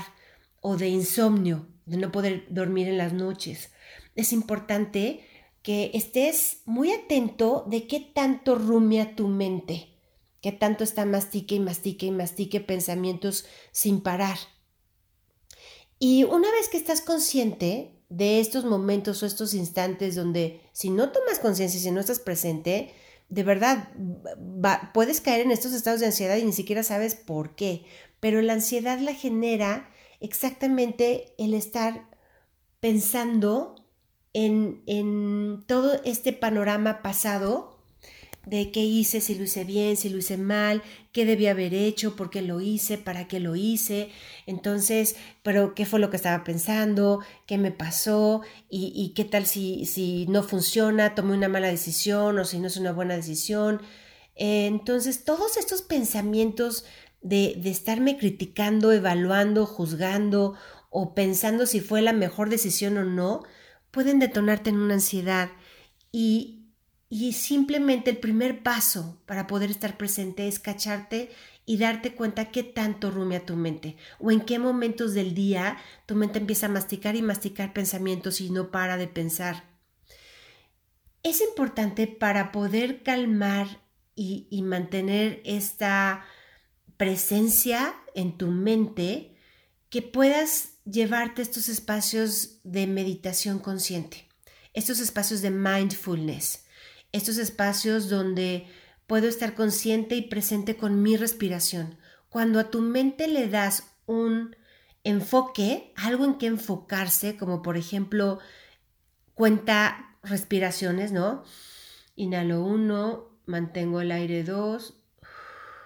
o 0.61 0.77
de 0.77 0.87
insomnio, 0.87 1.67
de 1.85 1.97
no 1.97 2.11
poder 2.11 2.45
dormir 2.49 2.87
en 2.87 2.97
las 2.97 3.13
noches. 3.13 3.71
Es 4.15 4.33
importante 4.33 5.25
que 5.61 5.91
estés 5.93 6.61
muy 6.65 6.91
atento 6.93 7.65
de 7.67 7.87
qué 7.87 7.99
tanto 7.99 8.55
rumia 8.55 9.15
tu 9.15 9.27
mente, 9.27 9.89
qué 10.41 10.51
tanto 10.51 10.83
está 10.83 11.05
mastique 11.05 11.55
y 11.55 11.59
mastique 11.59 12.05
y 12.05 12.11
mastique 12.11 12.61
pensamientos 12.61 13.45
sin 13.71 14.01
parar. 14.01 14.37
Y 15.99 16.23
una 16.23 16.49
vez 16.51 16.69
que 16.69 16.77
estás 16.77 17.01
consciente 17.01 17.91
de 18.09 18.39
estos 18.39 18.63
momentos 18.63 19.21
o 19.21 19.25
estos 19.25 19.53
instantes 19.53 20.15
donde 20.15 20.61
si 20.71 20.89
no 20.89 21.11
tomas 21.11 21.39
conciencia, 21.39 21.79
si 21.79 21.91
no 21.91 21.99
estás 21.99 22.19
presente, 22.19 22.93
de 23.29 23.43
verdad 23.43 23.89
puedes 24.93 25.21
caer 25.21 25.41
en 25.41 25.51
estos 25.51 25.73
estados 25.73 25.99
de 25.99 26.07
ansiedad 26.07 26.37
y 26.37 26.43
ni 26.43 26.53
siquiera 26.53 26.83
sabes 26.83 27.15
por 27.15 27.55
qué 27.55 27.85
pero 28.19 28.41
la 28.41 28.53
ansiedad 28.53 28.99
la 28.99 29.13
genera 29.13 29.89
exactamente 30.19 31.33
el 31.37 31.53
estar 31.53 32.09
pensando 32.79 33.75
en, 34.33 34.81
en 34.87 35.63
todo 35.67 36.01
este 36.03 36.33
panorama 36.33 37.01
pasado 37.01 37.76
de 38.49 38.71
qué 38.71 38.81
hice, 38.81 39.21
si 39.21 39.35
lo 39.35 39.43
hice 39.43 39.63
bien, 39.63 39.97
si 39.97 40.09
lo 40.09 40.17
hice 40.17 40.37
mal, 40.37 40.81
qué 41.11 41.25
debía 41.25 41.51
haber 41.51 41.73
hecho, 41.73 42.15
por 42.15 42.29
qué 42.29 42.41
lo 42.41 42.61
hice, 42.61 42.97
para 42.97 43.27
qué 43.27 43.39
lo 43.39 43.55
hice, 43.55 44.09
entonces, 44.45 45.15
pero 45.43 45.75
qué 45.75 45.85
fue 45.85 45.99
lo 45.99 46.09
que 46.09 46.17
estaba 46.17 46.43
pensando, 46.43 47.19
qué 47.45 47.57
me 47.57 47.71
pasó 47.71 48.41
y, 48.69 48.93
y 48.95 49.13
qué 49.13 49.25
tal 49.25 49.45
si, 49.45 49.85
si 49.85 50.25
no 50.27 50.43
funciona, 50.43 51.15
tomé 51.15 51.33
una 51.33 51.49
mala 51.49 51.67
decisión 51.67 52.39
o 52.39 52.45
si 52.45 52.59
no 52.59 52.67
es 52.67 52.77
una 52.77 52.91
buena 52.93 53.15
decisión. 53.15 53.81
entonces, 54.35 55.23
todos 55.23 55.57
estos 55.57 55.81
pensamientos 55.81 56.85
de, 57.21 57.59
estarme 57.65 58.17
criticando, 58.17 58.91
evaluando, 58.91 59.65
juzgando 59.65 60.55
o 60.89 61.13
pensando 61.13 61.65
si 61.65 61.81
fue 61.81 62.01
la 62.01 62.13
mejor 62.13 62.49
decisión 62.49 62.97
o 62.97 63.03
no, 63.03 63.43
pueden 63.91 64.19
detonarte 64.19 64.69
en 64.69 64.77
una 64.77 64.95
ansiedad. 64.95 65.49
Y, 66.11 66.56
y 67.09 67.33
simplemente 67.33 68.09
el 68.09 68.17
primer 68.17 68.63
paso 68.63 69.21
para 69.25 69.47
poder 69.47 69.71
estar 69.71 69.97
presente 69.97 70.47
es 70.47 70.59
cacharte 70.59 71.29
y 71.65 71.77
darte 71.77 72.13
cuenta 72.15 72.51
qué 72.51 72.63
tanto 72.63 73.11
rumia 73.11 73.45
tu 73.45 73.55
mente 73.55 73.97
o 74.19 74.31
en 74.31 74.41
qué 74.41 74.59
momentos 74.59 75.13
del 75.13 75.33
día 75.33 75.77
tu 76.05 76.15
mente 76.15 76.39
empieza 76.39 76.65
a 76.65 76.69
masticar 76.69 77.15
y 77.15 77.21
masticar 77.21 77.73
pensamientos 77.73 78.41
y 78.41 78.49
no 78.49 78.71
para 78.71 78.97
de 78.97 79.07
pensar. 79.07 79.63
Es 81.23 81.41
importante 81.41 82.07
para 82.07 82.51
poder 82.51 83.03
calmar 83.03 83.81
y, 84.15 84.47
y 84.49 84.61
mantener 84.61 85.41
esta 85.45 86.25
presencia 86.97 87.95
en 88.15 88.37
tu 88.37 88.47
mente 88.47 89.35
que 89.89 90.01
puedas 90.01 90.79
llevarte 90.85 91.41
estos 91.41 91.69
espacios 91.69 92.59
de 92.63 92.87
meditación 92.87 93.59
consciente, 93.59 94.27
estos 94.73 94.99
espacios 94.99 95.41
de 95.41 95.51
mindfulness, 95.51 96.66
estos 97.17 97.37
espacios 97.37 98.09
donde 98.09 98.67
puedo 99.07 99.27
estar 99.27 99.55
consciente 99.55 100.15
y 100.15 100.23
presente 100.23 100.77
con 100.77 101.01
mi 101.01 101.17
respiración. 101.17 101.97
Cuando 102.29 102.59
a 102.59 102.69
tu 102.69 102.81
mente 102.81 103.27
le 103.27 103.47
das 103.47 103.83
un 104.05 104.55
enfoque, 105.03 105.93
algo 105.95 106.25
en 106.25 106.37
que 106.37 106.47
enfocarse, 106.47 107.37
como 107.37 107.61
por 107.61 107.77
ejemplo 107.77 108.39
cuenta 109.33 110.17
respiraciones, 110.23 111.11
¿no? 111.11 111.43
Inhalo 112.15 112.63
uno, 112.63 113.29
mantengo 113.45 114.01
el 114.01 114.11
aire 114.11 114.43
dos, 114.43 114.95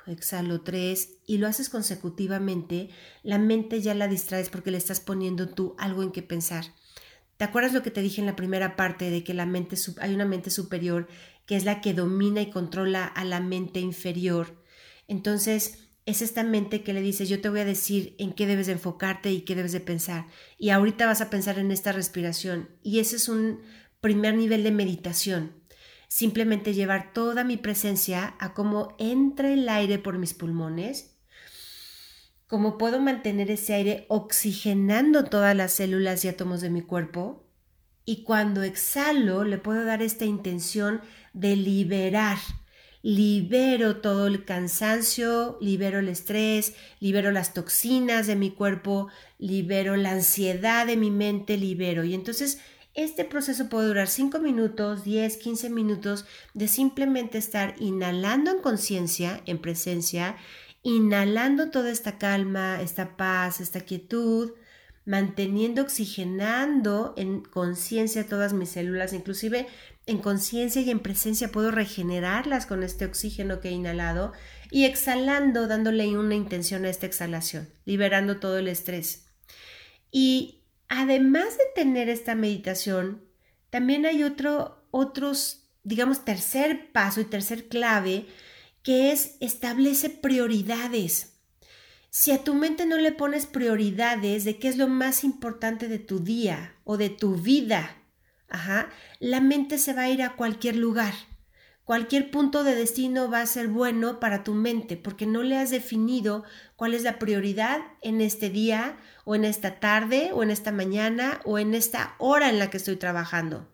exhalo 0.07 0.61
tres 0.61 1.17
y 1.25 1.37
lo 1.37 1.47
haces 1.47 1.69
consecutivamente, 1.69 2.89
la 3.23 3.37
mente 3.37 3.81
ya 3.81 3.93
la 3.93 4.07
distraes 4.07 4.49
porque 4.49 4.71
le 4.71 4.77
estás 4.77 4.99
poniendo 4.99 5.49
tú 5.49 5.75
algo 5.77 6.01
en 6.01 6.11
que 6.11 6.23
pensar. 6.23 6.65
¿Te 7.41 7.45
acuerdas 7.45 7.73
lo 7.73 7.81
que 7.81 7.89
te 7.89 8.03
dije 8.03 8.21
en 8.21 8.27
la 8.27 8.35
primera 8.35 8.75
parte 8.75 9.09
de 9.09 9.23
que 9.23 9.33
la 9.33 9.47
mente 9.47 9.75
hay 9.99 10.13
una 10.13 10.25
mente 10.25 10.51
superior 10.51 11.07
que 11.47 11.55
es 11.55 11.65
la 11.65 11.81
que 11.81 11.95
domina 11.95 12.39
y 12.39 12.51
controla 12.51 13.03
a 13.03 13.25
la 13.25 13.39
mente 13.39 13.79
inferior? 13.79 14.63
Entonces, 15.07 15.89
es 16.05 16.21
esta 16.21 16.43
mente 16.43 16.83
que 16.83 16.93
le 16.93 17.01
dice, 17.01 17.25
yo 17.25 17.41
te 17.41 17.49
voy 17.49 17.61
a 17.61 17.65
decir 17.65 18.13
en 18.19 18.33
qué 18.33 18.45
debes 18.45 18.67
de 18.67 18.73
enfocarte 18.73 19.31
y 19.31 19.41
qué 19.41 19.55
debes 19.55 19.71
de 19.71 19.79
pensar. 19.79 20.27
Y 20.59 20.69
ahorita 20.69 21.07
vas 21.07 21.21
a 21.21 21.31
pensar 21.31 21.57
en 21.57 21.71
esta 21.71 21.91
respiración. 21.91 22.69
Y 22.83 22.99
ese 22.99 23.15
es 23.15 23.27
un 23.27 23.61
primer 24.01 24.35
nivel 24.35 24.61
de 24.63 24.69
meditación 24.69 25.59
simplemente 26.11 26.73
llevar 26.73 27.13
toda 27.13 27.45
mi 27.45 27.55
presencia 27.55 28.35
a 28.37 28.53
cómo 28.53 28.97
entra 28.99 29.53
el 29.53 29.69
aire 29.69 29.97
por 29.97 30.17
mis 30.17 30.33
pulmones, 30.33 31.10
cómo 32.51 32.77
puedo 32.77 32.99
mantener 32.99 33.49
ese 33.49 33.75
aire 33.75 34.05
oxigenando 34.09 35.23
todas 35.23 35.55
las 35.55 35.71
células 35.71 36.25
y 36.25 36.27
átomos 36.27 36.59
de 36.59 36.69
mi 36.69 36.81
cuerpo, 36.81 37.45
y 38.03 38.23
cuando 38.23 38.63
exhalo 38.63 39.45
le 39.45 39.57
puedo 39.57 39.85
dar 39.85 40.01
esta 40.01 40.25
intención 40.25 40.99
de 41.31 41.55
liberar. 41.55 42.37
Libero 43.03 44.01
todo 44.01 44.27
el 44.27 44.43
cansancio, 44.43 45.57
libero 45.61 45.99
el 45.99 46.09
estrés, 46.09 46.73
libero 46.99 47.31
las 47.31 47.53
toxinas 47.53 48.27
de 48.27 48.35
mi 48.35 48.51
cuerpo, 48.51 49.07
libero 49.39 49.95
la 49.95 50.11
ansiedad 50.11 50.85
de 50.85 50.97
mi 50.97 51.09
mente, 51.09 51.55
libero. 51.55 52.03
Y 52.03 52.13
entonces 52.13 52.59
este 52.93 53.23
proceso 53.23 53.69
puede 53.69 53.87
durar 53.87 54.09
5 54.09 54.39
minutos, 54.39 55.05
10, 55.05 55.37
15 55.37 55.69
minutos 55.69 56.25
de 56.53 56.67
simplemente 56.67 57.37
estar 57.37 57.75
inhalando 57.79 58.51
en 58.51 58.59
conciencia, 58.59 59.41
en 59.45 59.59
presencia, 59.59 60.35
inhalando 60.83 61.69
toda 61.69 61.91
esta 61.91 62.17
calma, 62.17 62.81
esta 62.81 63.17
paz, 63.17 63.61
esta 63.61 63.81
quietud, 63.81 64.51
manteniendo, 65.05 65.81
oxigenando 65.81 67.13
en 67.17 67.41
conciencia 67.41 68.27
todas 68.27 68.53
mis 68.53 68.69
células, 68.69 69.13
inclusive 69.13 69.67
en 70.05 70.19
conciencia 70.19 70.81
y 70.81 70.89
en 70.89 70.99
presencia 70.99 71.51
puedo 71.51 71.71
regenerarlas 71.71 72.65
con 72.65 72.83
este 72.83 73.05
oxígeno 73.05 73.59
que 73.59 73.69
he 73.69 73.71
inhalado 73.71 74.33
y 74.71 74.85
exhalando, 74.85 75.67
dándole 75.67 76.17
una 76.17 76.35
intención 76.35 76.85
a 76.85 76.89
esta 76.89 77.05
exhalación, 77.05 77.69
liberando 77.85 78.39
todo 78.39 78.57
el 78.57 78.67
estrés. 78.67 79.27
Y 80.11 80.63
además 80.87 81.57
de 81.57 81.63
tener 81.75 82.09
esta 82.09 82.35
meditación, 82.35 83.23
también 83.69 84.05
hay 84.05 84.23
otro, 84.23 84.83
otros, 84.91 85.67
digamos, 85.83 86.25
tercer 86.25 86.91
paso 86.91 87.21
y 87.21 87.25
tercer 87.25 87.67
clave, 87.67 88.25
que 88.83 89.11
es 89.11 89.35
establece 89.39 90.09
prioridades. 90.09 91.39
Si 92.09 92.31
a 92.31 92.43
tu 92.43 92.53
mente 92.53 92.85
no 92.85 92.97
le 92.97 93.11
pones 93.11 93.45
prioridades 93.45 94.43
de 94.43 94.59
qué 94.59 94.67
es 94.67 94.77
lo 94.77 94.87
más 94.87 95.23
importante 95.23 95.87
de 95.87 95.99
tu 95.99 96.19
día 96.19 96.75
o 96.83 96.97
de 96.97 97.09
tu 97.09 97.35
vida, 97.35 97.95
ajá, 98.49 98.89
la 99.19 99.39
mente 99.39 99.77
se 99.77 99.93
va 99.93 100.03
a 100.03 100.09
ir 100.09 100.21
a 100.21 100.35
cualquier 100.35 100.75
lugar. 100.75 101.13
Cualquier 101.83 102.29
punto 102.29 102.63
de 102.63 102.75
destino 102.75 103.29
va 103.29 103.41
a 103.41 103.45
ser 103.45 103.67
bueno 103.67 104.19
para 104.19 104.43
tu 104.43 104.53
mente 104.53 104.97
porque 104.97 105.25
no 105.25 105.41
le 105.41 105.57
has 105.57 105.71
definido 105.71 106.43
cuál 106.75 106.93
es 106.93 107.03
la 107.03 107.17
prioridad 107.17 107.79
en 108.01 108.21
este 108.21 108.49
día 108.49 108.97
o 109.25 109.35
en 109.35 109.45
esta 109.45 109.79
tarde 109.79 110.31
o 110.33 110.43
en 110.43 110.51
esta 110.51 110.71
mañana 110.71 111.41
o 111.43 111.59
en 111.59 111.73
esta 111.73 112.15
hora 112.17 112.49
en 112.49 112.59
la 112.59 112.69
que 112.69 112.77
estoy 112.77 112.97
trabajando. 112.97 113.67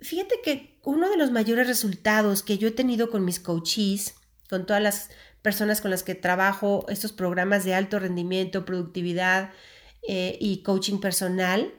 Fíjate 0.00 0.40
que 0.42 0.73
uno 0.84 1.10
de 1.10 1.16
los 1.16 1.30
mayores 1.30 1.66
resultados 1.66 2.42
que 2.42 2.58
yo 2.58 2.68
he 2.68 2.72
tenido 2.72 3.10
con 3.10 3.24
mis 3.24 3.40
coaches, 3.40 4.14
con 4.48 4.66
todas 4.66 4.82
las 4.82 5.10
personas 5.42 5.80
con 5.80 5.90
las 5.90 6.02
que 6.02 6.14
trabajo 6.14 6.86
estos 6.88 7.12
programas 7.12 7.64
de 7.64 7.74
alto 7.74 7.98
rendimiento, 7.98 8.64
productividad 8.64 9.50
eh, 10.06 10.38
y 10.40 10.62
coaching 10.62 11.00
personal, 11.00 11.72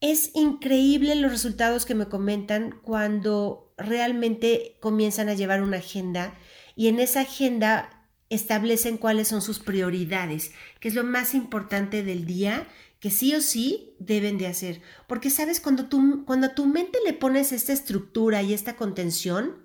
es 0.00 0.30
increíble 0.34 1.14
los 1.14 1.30
resultados 1.30 1.84
que 1.84 1.94
me 1.94 2.06
comentan 2.06 2.78
cuando 2.82 3.72
realmente 3.76 4.76
comienzan 4.80 5.28
a 5.28 5.34
llevar 5.34 5.62
una 5.62 5.78
agenda 5.78 6.34
y 6.76 6.88
en 6.88 7.00
esa 7.00 7.20
agenda 7.20 8.06
establecen 8.30 8.96
cuáles 8.96 9.28
son 9.28 9.42
sus 9.42 9.58
prioridades, 9.58 10.52
que 10.78 10.88
es 10.88 10.94
lo 10.94 11.04
más 11.04 11.34
importante 11.34 12.02
del 12.02 12.24
día 12.24 12.66
que 13.00 13.10
sí 13.10 13.34
o 13.34 13.40
sí 13.40 13.94
deben 13.98 14.38
de 14.38 14.46
hacer. 14.46 14.82
Porque 15.06 15.30
sabes, 15.30 15.60
cuando, 15.60 15.86
tú, 15.86 16.24
cuando 16.26 16.48
a 16.48 16.54
tu 16.54 16.66
mente 16.66 16.98
le 17.04 17.14
pones 17.14 17.50
esta 17.52 17.72
estructura 17.72 18.42
y 18.42 18.52
esta 18.52 18.76
contención, 18.76 19.56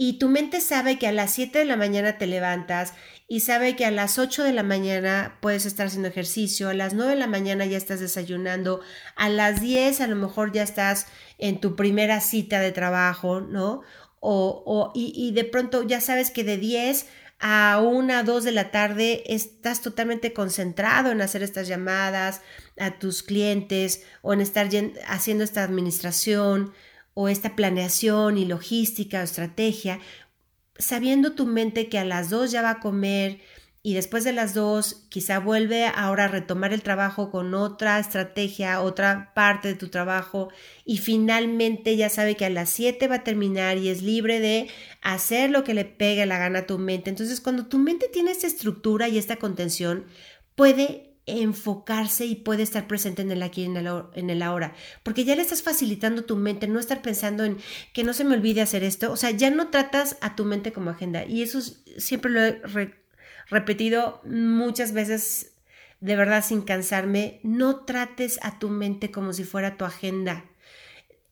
y 0.00 0.20
tu 0.20 0.28
mente 0.28 0.60
sabe 0.60 0.96
que 0.96 1.08
a 1.08 1.12
las 1.12 1.32
7 1.32 1.58
de 1.58 1.64
la 1.64 1.76
mañana 1.76 2.18
te 2.18 2.28
levantas 2.28 2.94
y 3.26 3.40
sabe 3.40 3.74
que 3.74 3.84
a 3.84 3.90
las 3.90 4.18
8 4.18 4.44
de 4.44 4.52
la 4.52 4.62
mañana 4.62 5.38
puedes 5.42 5.66
estar 5.66 5.88
haciendo 5.88 6.08
ejercicio, 6.08 6.68
a 6.68 6.74
las 6.74 6.94
9 6.94 7.14
de 7.14 7.18
la 7.18 7.26
mañana 7.26 7.66
ya 7.66 7.76
estás 7.76 7.98
desayunando, 7.98 8.80
a 9.16 9.28
las 9.28 9.60
10 9.60 10.00
a 10.00 10.06
lo 10.06 10.14
mejor 10.14 10.52
ya 10.52 10.62
estás 10.62 11.06
en 11.38 11.60
tu 11.60 11.74
primera 11.74 12.20
cita 12.20 12.60
de 12.60 12.70
trabajo, 12.70 13.40
¿no? 13.40 13.82
O, 14.20 14.62
o 14.66 14.92
y, 14.94 15.12
y, 15.16 15.32
de 15.32 15.44
pronto 15.44 15.82
ya 15.82 16.00
sabes 16.00 16.30
que 16.30 16.44
de 16.44 16.58
10 16.58 17.06
a 17.40 17.80
1, 17.80 18.24
2 18.24 18.44
de 18.44 18.52
la 18.52 18.70
tarde 18.70 19.22
estás 19.26 19.80
totalmente 19.80 20.32
concentrado 20.32 21.12
en 21.12 21.20
hacer 21.20 21.42
estas 21.42 21.68
llamadas 21.68 22.42
a 22.78 22.98
tus 22.98 23.22
clientes 23.22 24.02
o 24.22 24.32
en 24.32 24.40
estar 24.40 24.68
haciendo 25.06 25.44
esta 25.44 25.62
administración 25.62 26.72
o 27.14 27.28
esta 27.28 27.54
planeación 27.54 28.38
y 28.38 28.44
logística 28.44 29.20
o 29.20 29.24
estrategia, 29.24 30.00
sabiendo 30.78 31.32
tu 31.32 31.46
mente 31.46 31.88
que 31.88 31.98
a 31.98 32.04
las 32.04 32.30
dos 32.30 32.50
ya 32.50 32.62
va 32.62 32.70
a 32.70 32.80
comer 32.80 33.40
y 33.88 33.94
después 33.94 34.22
de 34.22 34.34
las 34.34 34.52
dos 34.52 35.06
quizá 35.08 35.38
vuelve 35.38 35.86
ahora 35.86 36.26
a 36.26 36.28
retomar 36.28 36.74
el 36.74 36.82
trabajo 36.82 37.30
con 37.30 37.54
otra 37.54 37.98
estrategia, 37.98 38.82
otra 38.82 39.32
parte 39.32 39.68
de 39.68 39.76
tu 39.76 39.88
trabajo 39.88 40.50
y 40.84 40.98
finalmente 40.98 41.96
ya 41.96 42.10
sabe 42.10 42.36
que 42.36 42.44
a 42.44 42.50
las 42.50 42.68
7 42.68 43.08
va 43.08 43.14
a 43.14 43.24
terminar 43.24 43.78
y 43.78 43.88
es 43.88 44.02
libre 44.02 44.40
de 44.40 44.68
hacer 45.00 45.48
lo 45.48 45.64
que 45.64 45.72
le 45.72 45.86
pegue 45.86 46.26
la 46.26 46.36
gana 46.36 46.58
a 46.58 46.66
tu 46.66 46.76
mente. 46.76 47.08
Entonces 47.08 47.40
cuando 47.40 47.64
tu 47.64 47.78
mente 47.78 48.10
tiene 48.12 48.30
esta 48.30 48.46
estructura 48.46 49.08
y 49.08 49.16
esta 49.16 49.36
contención, 49.36 50.04
puede 50.54 51.14
enfocarse 51.24 52.26
y 52.26 52.34
puede 52.34 52.64
estar 52.64 52.86
presente 52.88 53.22
en 53.22 53.30
el 53.30 53.42
aquí 53.42 53.62
y 53.62 53.64
en 53.64 53.78
el, 53.78 53.88
en 54.12 54.28
el 54.28 54.42
ahora, 54.42 54.74
porque 55.02 55.24
ya 55.24 55.34
le 55.34 55.40
estás 55.40 55.62
facilitando 55.62 56.26
tu 56.26 56.36
mente, 56.36 56.68
no 56.68 56.78
estar 56.78 57.00
pensando 57.00 57.42
en 57.42 57.56
que 57.94 58.04
no 58.04 58.12
se 58.12 58.24
me 58.24 58.34
olvide 58.34 58.60
hacer 58.60 58.84
esto, 58.84 59.10
o 59.10 59.16
sea, 59.16 59.30
ya 59.30 59.48
no 59.48 59.68
tratas 59.68 60.18
a 60.20 60.36
tu 60.36 60.44
mente 60.44 60.74
como 60.74 60.90
agenda 60.90 61.24
y 61.24 61.40
eso 61.40 61.62
siempre 61.96 62.30
lo 62.30 62.44
he 62.44 63.07
repetido 63.48 64.20
muchas 64.24 64.92
veces, 64.92 65.52
de 66.00 66.16
verdad 66.16 66.44
sin 66.44 66.62
cansarme, 66.62 67.40
no 67.42 67.84
trates 67.84 68.38
a 68.42 68.58
tu 68.58 68.68
mente 68.68 69.10
como 69.10 69.32
si 69.32 69.44
fuera 69.44 69.76
tu 69.76 69.84
agenda. 69.84 70.44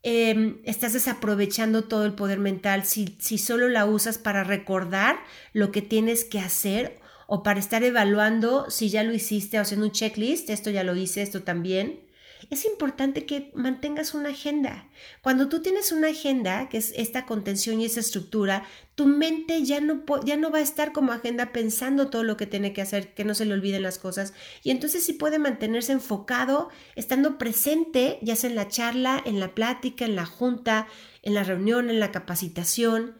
Em, 0.02 0.58
estás 0.64 0.92
desaprovechando 0.92 1.84
todo 1.84 2.06
el 2.06 2.14
poder 2.14 2.38
mental 2.38 2.84
si, 2.84 3.16
si 3.18 3.38
solo 3.38 3.68
la 3.68 3.86
usas 3.86 4.18
para 4.18 4.44
recordar 4.44 5.18
lo 5.52 5.72
que 5.72 5.82
tienes 5.82 6.24
que 6.24 6.38
hacer 6.38 7.00
o 7.26 7.42
para 7.42 7.58
estar 7.58 7.82
evaluando 7.82 8.70
si 8.70 8.88
ya 8.88 9.02
lo 9.02 9.12
hiciste 9.12 9.58
haciendo 9.58 9.86
un 9.86 9.92
checklist, 9.92 10.48
esto 10.50 10.70
ya 10.70 10.84
lo 10.84 10.94
hice, 10.94 11.22
esto 11.22 11.42
también. 11.42 12.05
Es 12.48 12.64
importante 12.64 13.26
que 13.26 13.50
mantengas 13.54 14.14
una 14.14 14.28
agenda. 14.28 14.88
Cuando 15.20 15.48
tú 15.48 15.62
tienes 15.62 15.90
una 15.90 16.08
agenda, 16.08 16.68
que 16.68 16.78
es 16.78 16.92
esta 16.96 17.26
contención 17.26 17.80
y 17.80 17.86
esa 17.86 18.00
estructura, 18.00 18.64
tu 18.94 19.06
mente 19.06 19.64
ya 19.64 19.80
no, 19.80 20.04
ya 20.24 20.36
no 20.36 20.50
va 20.50 20.58
a 20.58 20.62
estar 20.62 20.92
como 20.92 21.12
agenda 21.12 21.52
pensando 21.52 22.08
todo 22.08 22.22
lo 22.22 22.36
que 22.36 22.46
tiene 22.46 22.72
que 22.72 22.82
hacer, 22.82 23.14
que 23.14 23.24
no 23.24 23.34
se 23.34 23.44
le 23.44 23.54
olviden 23.54 23.82
las 23.82 23.98
cosas. 23.98 24.32
Y 24.62 24.70
entonces 24.70 25.04
sí 25.04 25.12
puede 25.12 25.38
mantenerse 25.38 25.92
enfocado, 25.92 26.70
estando 26.94 27.36
presente, 27.36 28.18
ya 28.22 28.36
sea 28.36 28.50
en 28.50 28.56
la 28.56 28.68
charla, 28.68 29.20
en 29.24 29.40
la 29.40 29.54
plática, 29.54 30.04
en 30.04 30.14
la 30.14 30.26
junta, 30.26 30.86
en 31.22 31.34
la 31.34 31.42
reunión, 31.42 31.90
en 31.90 32.00
la 32.00 32.12
capacitación. 32.12 33.16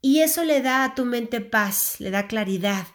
Y 0.00 0.20
eso 0.20 0.44
le 0.44 0.62
da 0.62 0.84
a 0.84 0.94
tu 0.94 1.04
mente 1.04 1.40
paz, 1.40 1.96
le 2.00 2.10
da 2.10 2.26
claridad. 2.26 2.86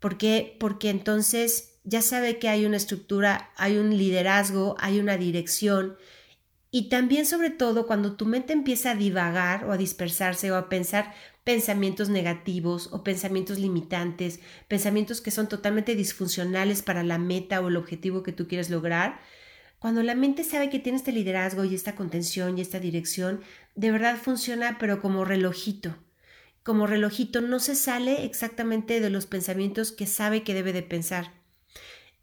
¿Por 0.00 0.18
qué? 0.18 0.56
Porque 0.58 0.90
entonces 0.90 1.73
ya 1.84 2.02
sabe 2.02 2.38
que 2.38 2.48
hay 2.48 2.66
una 2.66 2.76
estructura, 2.76 3.50
hay 3.56 3.76
un 3.76 3.96
liderazgo, 3.96 4.76
hay 4.78 4.98
una 4.98 5.16
dirección. 5.16 5.96
Y 6.70 6.88
también 6.88 7.24
sobre 7.26 7.50
todo 7.50 7.86
cuando 7.86 8.16
tu 8.16 8.26
mente 8.26 8.52
empieza 8.52 8.90
a 8.90 8.94
divagar 8.96 9.64
o 9.64 9.72
a 9.72 9.76
dispersarse 9.76 10.50
o 10.50 10.56
a 10.56 10.68
pensar 10.68 11.14
pensamientos 11.44 12.08
negativos 12.08 12.88
o 12.92 13.04
pensamientos 13.04 13.58
limitantes, 13.58 14.40
pensamientos 14.66 15.20
que 15.20 15.30
son 15.30 15.48
totalmente 15.48 15.94
disfuncionales 15.94 16.82
para 16.82 17.04
la 17.04 17.18
meta 17.18 17.60
o 17.60 17.68
el 17.68 17.76
objetivo 17.76 18.22
que 18.22 18.32
tú 18.32 18.48
quieres 18.48 18.70
lograr, 18.70 19.20
cuando 19.78 20.02
la 20.02 20.14
mente 20.14 20.42
sabe 20.42 20.70
que 20.70 20.78
tiene 20.78 20.96
este 20.96 21.12
liderazgo 21.12 21.64
y 21.64 21.74
esta 21.74 21.94
contención 21.94 22.58
y 22.58 22.62
esta 22.62 22.80
dirección, 22.80 23.40
de 23.74 23.92
verdad 23.92 24.16
funciona 24.16 24.78
pero 24.80 25.00
como 25.00 25.24
relojito 25.24 25.96
como 26.64 26.86
relojito, 26.86 27.42
no 27.42 27.60
se 27.60 27.74
sale 27.74 28.24
exactamente 28.24 28.98
de 28.98 29.10
los 29.10 29.26
pensamientos 29.26 29.92
que 29.92 30.06
sabe 30.06 30.42
que 30.44 30.54
debe 30.54 30.72
de 30.72 30.82
pensar. 30.82 31.43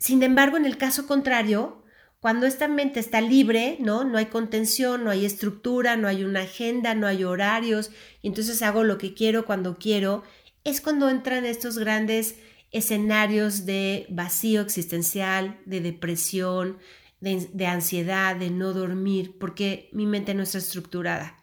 Sin 0.01 0.23
embargo, 0.23 0.57
en 0.57 0.65
el 0.65 0.79
caso 0.79 1.05
contrario, 1.05 1.83
cuando 2.19 2.47
esta 2.47 2.67
mente 2.67 2.99
está 2.99 3.21
libre, 3.21 3.77
¿no? 3.79 4.03
No 4.03 4.17
hay 4.17 4.25
contención, 4.25 5.03
no 5.03 5.11
hay 5.11 5.27
estructura, 5.27 5.95
no 5.95 6.07
hay 6.07 6.23
una 6.23 6.41
agenda, 6.41 6.95
no 6.95 7.05
hay 7.05 7.23
horarios, 7.23 7.91
y 8.23 8.29
entonces 8.29 8.63
hago 8.63 8.83
lo 8.83 8.97
que 8.97 9.13
quiero 9.13 9.45
cuando 9.45 9.77
quiero, 9.77 10.23
es 10.63 10.81
cuando 10.81 11.07
entran 11.07 11.45
estos 11.45 11.77
grandes 11.77 12.37
escenarios 12.71 13.67
de 13.67 14.07
vacío 14.09 14.61
existencial, 14.61 15.59
de 15.67 15.81
depresión, 15.81 16.79
de, 17.19 17.47
de 17.53 17.67
ansiedad, 17.67 18.35
de 18.35 18.49
no 18.49 18.73
dormir, 18.73 19.37
porque 19.39 19.87
mi 19.93 20.07
mente 20.07 20.33
no 20.33 20.41
está 20.41 20.57
estructurada. 20.57 21.37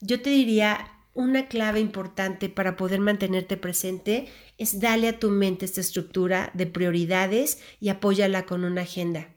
Yo 0.00 0.22
te 0.22 0.30
diría, 0.30 0.97
una 1.18 1.48
clave 1.48 1.80
importante 1.80 2.48
para 2.48 2.76
poder 2.76 3.00
mantenerte 3.00 3.56
presente 3.56 4.28
es 4.56 4.78
darle 4.78 5.08
a 5.08 5.18
tu 5.18 5.30
mente 5.30 5.64
esta 5.64 5.80
estructura 5.80 6.52
de 6.54 6.66
prioridades 6.66 7.58
y 7.80 7.88
apóyala 7.88 8.46
con 8.46 8.62
una 8.62 8.82
agenda. 8.82 9.34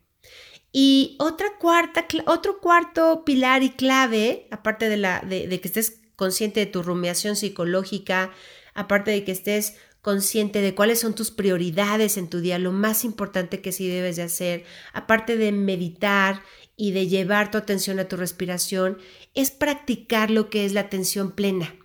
Y 0.71 1.15
otra 1.19 1.57
cuarta, 1.59 2.05
otro 2.27 2.59
cuarto 2.59 3.25
pilar 3.25 3.63
y 3.63 3.71
clave, 3.71 4.47
aparte 4.51 4.89
de, 4.89 4.97
la, 4.97 5.21
de, 5.21 5.47
de 5.47 5.59
que 5.59 5.69
estés 5.69 6.01
consciente 6.15 6.59
de 6.59 6.65
tu 6.67 6.83
rumiación 6.83 7.35
psicológica, 7.35 8.31
aparte 8.75 9.09
de 9.09 9.23
que 9.23 9.31
estés 9.31 9.75
consciente 10.01 10.61
de 10.61 10.75
cuáles 10.75 10.99
son 10.99 11.15
tus 11.15 11.31
prioridades 11.31 12.17
en 12.17 12.29
tu 12.29 12.41
día, 12.41 12.59
lo 12.59 12.71
más 12.71 13.03
importante 13.03 13.59
que 13.59 13.71
sí 13.71 13.87
debes 13.87 14.17
de 14.17 14.23
hacer, 14.23 14.65
aparte 14.93 15.35
de 15.35 15.51
meditar 15.51 16.43
y 16.81 16.93
de 16.93 17.07
llevar 17.07 17.51
tu 17.51 17.59
atención 17.59 17.99
a 17.99 18.07
tu 18.07 18.17
respiración, 18.17 18.97
es 19.35 19.51
practicar 19.51 20.31
lo 20.31 20.49
que 20.49 20.65
es 20.65 20.73
la 20.73 20.81
atención 20.81 21.33
plena. 21.33 21.75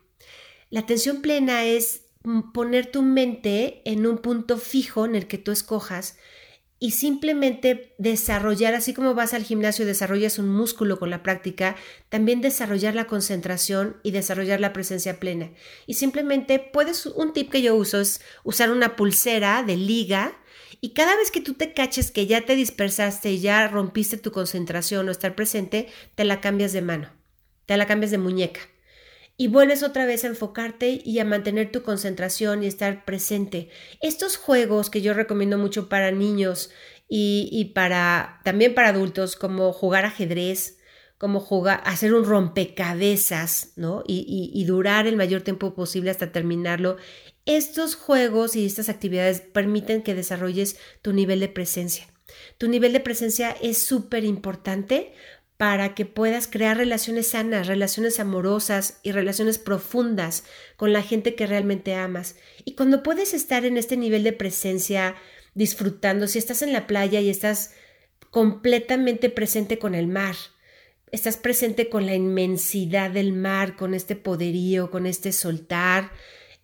La 0.70 0.80
atención 0.80 1.20
plena 1.20 1.64
es 1.64 2.04
mm, 2.22 2.52
poner 2.52 2.90
tu 2.90 3.02
mente 3.02 3.82
en 3.84 4.06
un 4.06 4.16
punto 4.16 4.56
fijo 4.56 5.04
en 5.04 5.14
el 5.14 5.26
que 5.26 5.36
tú 5.36 5.52
escojas 5.52 6.16
y 6.78 6.92
simplemente 6.92 7.94
desarrollar, 7.98 8.74
así 8.74 8.94
como 8.94 9.12
vas 9.12 9.34
al 9.34 9.44
gimnasio 9.44 9.84
y 9.84 9.86
desarrollas 9.86 10.38
un 10.38 10.48
músculo 10.48 10.98
con 10.98 11.10
la 11.10 11.22
práctica, 11.22 11.76
también 12.08 12.40
desarrollar 12.40 12.94
la 12.94 13.06
concentración 13.06 13.98
y 14.02 14.12
desarrollar 14.12 14.60
la 14.60 14.72
presencia 14.72 15.20
plena. 15.20 15.50
Y 15.86 15.92
simplemente 15.92 16.58
puedes, 16.58 17.04
un 17.04 17.34
tip 17.34 17.52
que 17.52 17.60
yo 17.60 17.76
uso 17.76 18.00
es 18.00 18.22
usar 18.44 18.70
una 18.70 18.96
pulsera 18.96 19.62
de 19.62 19.76
liga 19.76 20.38
y 20.80 20.90
cada 20.90 21.16
vez 21.16 21.30
que 21.30 21.40
tú 21.40 21.54
te 21.54 21.72
caches 21.72 22.10
que 22.10 22.26
ya 22.26 22.42
te 22.42 22.54
dispersaste 22.56 23.32
y 23.32 23.40
ya 23.40 23.68
rompiste 23.68 24.16
tu 24.16 24.32
concentración 24.32 25.08
o 25.08 25.12
estar 25.12 25.34
presente, 25.34 25.88
te 26.14 26.24
la 26.24 26.40
cambias 26.40 26.72
de 26.72 26.82
mano 26.82 27.16
te 27.66 27.76
la 27.76 27.86
cambias 27.86 28.12
de 28.12 28.18
muñeca 28.18 28.60
y 29.36 29.48
vuelves 29.48 29.82
otra 29.82 30.06
vez 30.06 30.24
a 30.24 30.28
enfocarte 30.28 31.02
y 31.04 31.18
a 31.18 31.24
mantener 31.24 31.70
tu 31.70 31.82
concentración 31.82 32.62
y 32.62 32.68
estar 32.68 33.04
presente. 33.04 33.68
Estos 34.00 34.38
juegos 34.38 34.88
que 34.88 35.02
yo 35.02 35.12
recomiendo 35.12 35.58
mucho 35.58 35.90
para 35.90 36.10
niños 36.10 36.70
y, 37.06 37.72
para 37.74 38.40
también 38.44 38.74
para 38.74 38.88
adultos, 38.88 39.36
como 39.36 39.74
jugar 39.74 40.06
ajedrez, 40.06 40.78
como 41.18 41.40
jugar, 41.40 41.82
hacer 41.84 42.14
un 42.14 42.24
rompecabezas, 42.24 43.72
¿no? 43.76 44.02
Y, 44.06 44.50
y, 44.54 44.64
durar 44.64 45.06
el 45.06 45.16
mayor 45.16 45.42
tiempo 45.42 45.74
posible 45.74 46.10
hasta 46.10 46.32
terminarlo. 46.32 46.96
Estos 47.46 47.94
juegos 47.94 48.56
y 48.56 48.66
estas 48.66 48.88
actividades 48.88 49.40
permiten 49.40 50.02
que 50.02 50.14
desarrolles 50.14 50.76
tu 51.00 51.12
nivel 51.12 51.40
de 51.40 51.48
presencia. 51.48 52.06
Tu 52.58 52.68
nivel 52.68 52.92
de 52.92 53.00
presencia 53.00 53.56
es 53.62 53.78
súper 53.78 54.24
importante 54.24 55.12
para 55.56 55.94
que 55.94 56.04
puedas 56.04 56.48
crear 56.48 56.76
relaciones 56.76 57.28
sanas, 57.28 57.66
relaciones 57.66 58.20
amorosas 58.20 58.98
y 59.02 59.12
relaciones 59.12 59.58
profundas 59.58 60.44
con 60.76 60.92
la 60.92 61.02
gente 61.02 61.34
que 61.34 61.46
realmente 61.46 61.94
amas. 61.94 62.36
Y 62.64 62.74
cuando 62.74 63.02
puedes 63.02 63.32
estar 63.32 63.64
en 63.64 63.78
este 63.78 63.96
nivel 63.96 64.22
de 64.22 64.32
presencia, 64.32 65.14
disfrutando, 65.54 66.26
si 66.26 66.38
estás 66.38 66.60
en 66.60 66.74
la 66.74 66.86
playa 66.86 67.20
y 67.20 67.30
estás 67.30 67.72
completamente 68.30 69.30
presente 69.30 69.78
con 69.78 69.94
el 69.94 70.08
mar, 70.08 70.36
estás 71.10 71.38
presente 71.38 71.88
con 71.88 72.04
la 72.04 72.14
inmensidad 72.14 73.10
del 73.10 73.32
mar, 73.32 73.76
con 73.76 73.94
este 73.94 74.16
poderío, 74.16 74.90
con 74.90 75.06
este 75.06 75.32
soltar, 75.32 76.10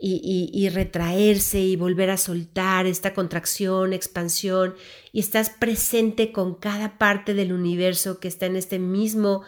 y, 0.04 0.68
retraerse 0.70 1.60
y 1.60 1.76
volver 1.76 2.10
a 2.10 2.16
soltar 2.16 2.86
esta 2.86 3.14
contracción, 3.14 3.92
expansión, 3.92 4.74
y 5.12 5.20
estás 5.20 5.50
presente 5.50 6.32
con 6.32 6.56
cada 6.56 6.98
parte 6.98 7.34
del 7.34 7.52
universo 7.52 8.18
que 8.18 8.26
está 8.26 8.46
en 8.46 8.56
este 8.56 8.80
mismo, 8.80 9.42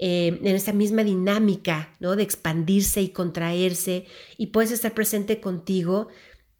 eh, 0.00 0.40
en 0.42 0.56
esta 0.56 0.72
misma 0.72 1.04
dinámica, 1.04 1.94
¿no? 2.00 2.16
De 2.16 2.24
expandirse 2.24 3.00
y 3.02 3.10
contraerse, 3.10 4.06
y 4.36 4.48
puedes 4.48 4.72
estar 4.72 4.94
presente 4.94 5.40
contigo, 5.40 6.08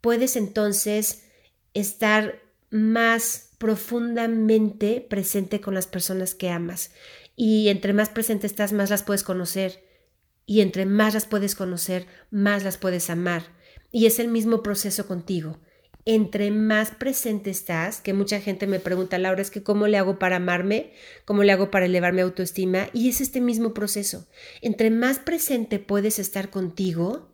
puedes 0.01 0.37
entonces 0.37 1.25
estar 1.75 2.41
más 2.71 3.51
profundamente 3.59 5.01
presente 5.01 5.61
con 5.61 5.75
las 5.75 5.89
personas 5.89 6.37
que 6.37 6.51
amas. 6.51 6.93
Y 7.35 7.69
entre 7.69 7.95
más 7.95 8.11
presente 8.11 8.47
estás, 8.47 8.73
más 8.73 8.91
las 8.91 9.03
puedes 9.03 9.25
conocer 9.25 9.90
y 10.51 10.63
entre 10.63 10.85
más 10.85 11.15
las 11.15 11.27
puedes 11.27 11.55
conocer, 11.55 12.07
más 12.33 12.65
las 12.65 12.77
puedes 12.77 13.09
amar. 13.09 13.45
Y 13.93 14.07
es 14.07 14.19
el 14.19 14.27
mismo 14.27 14.65
proceso 14.65 15.07
contigo. 15.07 15.61
Entre 16.05 16.51
más 16.51 16.91
presente 16.91 17.51
estás, 17.51 18.01
que 18.01 18.15
mucha 18.15 18.41
gente 18.41 18.67
me 18.67 18.81
pregunta, 18.81 19.17
Laura, 19.17 19.43
es 19.43 19.53
que 19.53 19.63
cómo 19.63 19.87
le 19.87 19.97
hago 19.97 20.19
para 20.19 20.37
amarme, 20.37 20.91
cómo 21.25 21.45
le 21.45 21.53
hago 21.53 21.71
para 21.71 21.87
elevar 21.87 22.15
mi 22.15 22.23
autoestima, 22.23 22.89
y 22.93 23.09
es 23.09 23.21
este 23.21 23.41
mismo 23.41 23.73
proceso. 23.75 24.27
Entre 24.61 24.91
más 24.91 25.21
presente 25.21 25.79
puedes 25.79 26.19
estar 26.19 26.51
contigo, 26.51 27.31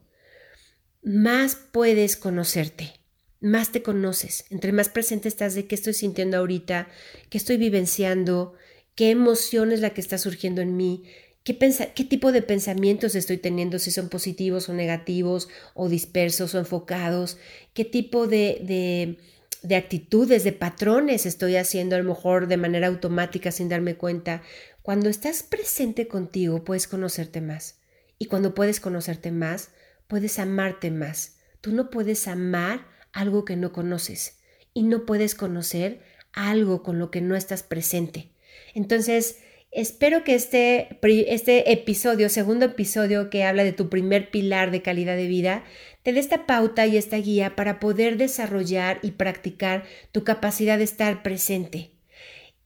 más 1.02 1.54
puedes 1.54 2.18
conocerte, 2.18 3.00
más 3.40 3.72
te 3.72 3.82
conoces. 3.82 4.44
Entre 4.50 4.72
más 4.72 4.90
presente 4.90 5.28
estás 5.28 5.54
de 5.54 5.66
qué 5.66 5.74
estoy 5.74 5.94
sintiendo 5.94 6.36
ahorita, 6.36 6.88
qué 7.30 7.38
estoy 7.38 7.56
vivenciando, 7.56 8.52
qué 8.94 9.10
emoción 9.10 9.72
es 9.72 9.80
la 9.80 9.94
que 9.94 10.02
está 10.02 10.18
surgiendo 10.18 10.60
en 10.60 10.76
mí, 10.76 11.04
¿Qué, 11.46 11.54
tipo 11.54 12.32
de 12.32 12.42
pensamientos 12.42 13.14
estoy 13.14 13.36
teniendo? 13.36 13.78
Si 13.78 13.92
son 13.92 14.08
positivos 14.08 14.68
o 14.68 14.74
negativos, 14.74 15.48
o 15.74 15.88
dispersos 15.88 16.56
o 16.56 16.58
enfocados. 16.58 17.38
¿Qué 17.72 17.84
tipo 17.84 18.26
de, 18.26 19.16
de, 19.62 19.76
actitudes, 19.76 20.42
de 20.42 20.50
patrones 20.50 21.24
estoy 21.24 21.54
haciendo 21.54 21.94
a 21.94 22.00
lo 22.00 22.04
mejor 22.04 22.48
de 22.48 22.56
manera 22.56 22.88
automática 22.88 23.52
sin 23.52 23.68
darme 23.68 23.94
cuenta? 23.94 24.42
Cuando 24.82 25.08
estás 25.08 25.44
presente 25.44 26.08
contigo, 26.08 26.64
puedes 26.64 26.88
conocerte 26.88 27.40
más. 27.40 27.78
Y 28.18 28.24
cuando 28.24 28.52
puedes 28.52 28.80
conocerte 28.80 29.30
más, 29.30 29.70
puedes 30.08 30.40
amarte 30.40 30.90
más. 30.90 31.36
Tú 31.60 31.70
no 31.70 31.90
puedes 31.90 32.26
amar 32.26 32.88
algo 33.12 33.44
que 33.44 33.54
no 33.54 33.72
conoces 33.72 34.38
y 34.74 34.82
no 34.82 35.06
puedes 35.06 35.36
conocer 35.36 36.02
algo 36.32 36.82
con 36.82 36.98
lo 36.98 37.12
que 37.12 37.20
no 37.20 37.36
estás 37.36 37.62
presente. 37.62 38.30
Entonces, 38.74 39.36
Espero 39.76 40.24
que 40.24 40.34
este, 40.34 40.88
este 41.02 41.70
episodio, 41.70 42.30
segundo 42.30 42.64
episodio 42.64 43.28
que 43.28 43.44
habla 43.44 43.62
de 43.62 43.74
tu 43.74 43.90
primer 43.90 44.30
pilar 44.30 44.70
de 44.70 44.80
calidad 44.80 45.16
de 45.16 45.26
vida, 45.26 45.64
te 46.02 46.14
dé 46.14 46.20
esta 46.20 46.46
pauta 46.46 46.86
y 46.86 46.96
esta 46.96 47.18
guía 47.18 47.56
para 47.56 47.78
poder 47.78 48.16
desarrollar 48.16 48.98
y 49.02 49.10
practicar 49.10 49.84
tu 50.12 50.24
capacidad 50.24 50.78
de 50.78 50.84
estar 50.84 51.22
presente. 51.22 51.90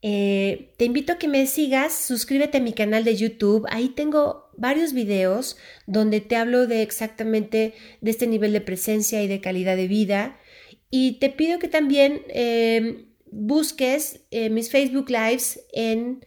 Eh, 0.01 0.71
te 0.77 0.85
invito 0.85 1.11
a 1.11 1.17
que 1.17 1.27
me 1.27 1.47
sigas, 1.47 1.93
suscríbete 1.93 2.59
a 2.59 2.61
mi 2.61 2.71
canal 2.71 3.03
de 3.03 3.17
YouTube, 3.17 3.67
ahí 3.69 3.89
tengo 3.89 4.49
varios 4.55 4.93
videos 4.93 5.57
donde 5.87 6.21
te 6.21 6.37
hablo 6.37 6.65
de 6.65 6.81
exactamente 6.81 7.73
de 7.99 8.09
este 8.09 8.25
nivel 8.25 8.53
de 8.53 8.61
presencia 8.61 9.21
y 9.21 9.27
de 9.27 9.41
calidad 9.41 9.75
de 9.75 9.89
vida. 9.89 10.39
Y 10.89 11.19
te 11.19 11.29
pido 11.29 11.59
que 11.59 11.67
también 11.67 12.21
eh, 12.29 13.03
busques 13.31 14.21
eh, 14.31 14.49
mis 14.49 14.69
Facebook 14.69 15.09
Lives 15.09 15.65
en 15.73 16.25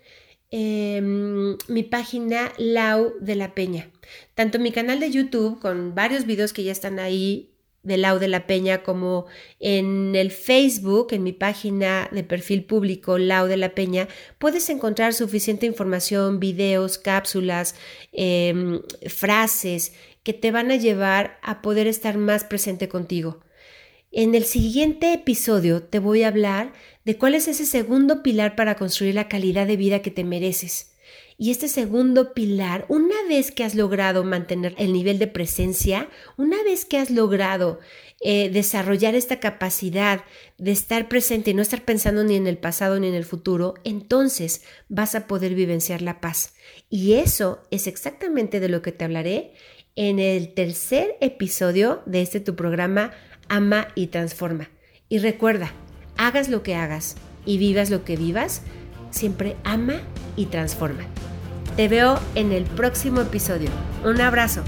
Em, 0.57 1.57
mi 1.67 1.83
página 1.83 2.53
Lau 2.59 3.15
de 3.21 3.35
la 3.35 3.57
Peña. 3.57 3.91
Tanto 4.37 4.61
mi 4.61 4.71
canal 4.71 5.01
de 5.01 5.11
YouTube 5.11 5.59
con 5.59 5.97
varios 5.97 6.27
videos 6.27 6.53
que 6.53 6.63
ya 6.63 6.71
están 6.71 7.01
ahí 7.01 7.51
de 7.83 7.97
Lau 7.97 8.21
de 8.21 8.29
la 8.29 8.47
Peña 8.47 8.85
como 8.85 9.27
en 9.59 10.15
el 10.15 10.31
Facebook, 10.31 11.09
en 11.11 11.25
mi 11.25 11.33
página 11.33 12.09
de 12.13 12.23
perfil 12.23 12.63
público 12.67 13.19
Lau 13.19 13.49
de 13.49 13.57
la 13.57 13.75
Peña, 13.75 14.07
puedes 14.39 14.71
encontrar 14.71 15.13
suficiente 15.13 15.67
información, 15.67 16.39
videos, 16.39 16.99
cápsulas, 16.99 17.75
em, 18.13 18.81
frases 19.09 19.93
que 20.23 20.35
te 20.35 20.53
van 20.53 20.71
a 20.71 20.77
llevar 20.77 21.37
a 21.43 21.63
poder 21.63 21.89
estar 21.89 22.17
más 22.17 22.45
presente 22.45 22.89
contigo. 22.89 23.41
En 24.17 24.37
el 24.37 24.45
siguiente 24.45 25.13
episodio 25.13 25.83
te 25.83 25.99
voy 25.99 26.23
a 26.23 26.29
hablar 26.29 26.73
de 27.05 27.19
cuál 27.19 27.35
es 27.35 27.49
ese 27.49 27.67
segundo 27.67 28.23
pilar 28.23 28.55
para 28.55 28.77
construir 28.77 29.17
la 29.17 29.27
calidad 29.27 29.67
de 29.67 29.77
vida 29.77 30.03
que 30.03 30.13
te 30.13 30.23
mereces. 30.23 30.93
Y 31.37 31.51
este 31.51 31.67
segundo 31.67 32.33
pilar, 32.33 32.87
una 32.89 33.17
vez 33.29 33.51
que 33.51 33.65
has 33.65 33.75
logrado 33.75 34.23
mantener 34.23 34.77
el 34.79 34.93
nivel 34.93 35.19
de 35.19 35.27
presencia, 35.27 36.09
una 36.37 36.63
vez 36.63 36.85
que 36.85 36.99
has 36.99 37.11
logrado 37.11 37.81
eh, 38.21 38.51
desarrollar 38.51 39.17
esta 39.17 39.41
capacidad 39.41 40.25
de 40.59 40.71
estar 40.71 41.09
presente 41.09 41.51
y 41.51 41.55
no 41.55 41.63
estar 41.63 41.85
pensando 41.85 42.23
ni 42.23 42.37
en 42.37 42.47
el 42.47 42.59
pasado 42.59 43.01
ni 43.01 43.09
en 43.09 43.15
el 43.15 43.25
futuro, 43.25 43.75
entonces 43.83 44.63
vas 44.89 45.17
a 45.17 45.27
poder 45.27 45.57
vivenciar 45.57 46.03
la 46.03 46.21
paz. 46.21 46.55
Y 46.89 47.15
eso 47.15 47.65
es 47.73 47.89
exactamente 47.89 48.61
de 48.61 48.69
lo 48.69 48.81
que 48.81 48.93
te 48.93 49.05
hablaré 49.05 49.55
en 49.97 50.21
el 50.21 50.55
tercer 50.55 51.17
episodio 51.21 52.03
de 52.07 52.23
este 52.23 52.41
tu 52.41 52.55
programa 52.57 53.13
Ama 53.49 53.89
y 53.95 54.09
Transforma. 54.09 54.69
Y 55.09 55.19
recuerda, 55.19 55.73
hagas 56.17 56.49
lo 56.49 56.63
que 56.63 56.75
hagas 56.75 57.17
y 57.47 57.59
vivas 57.59 57.91
lo 57.91 58.05
que 58.05 58.17
vivas, 58.17 58.63
siempre 59.11 59.57
ama 59.65 60.01
y 60.37 60.47
transforma. 60.47 61.05
Te 61.77 61.89
veo 61.89 62.21
en 62.35 62.53
el 62.53 62.65
próximo 62.65 63.21
episodio. 63.21 63.71
Un 64.05 64.21
abrazo. 64.21 64.63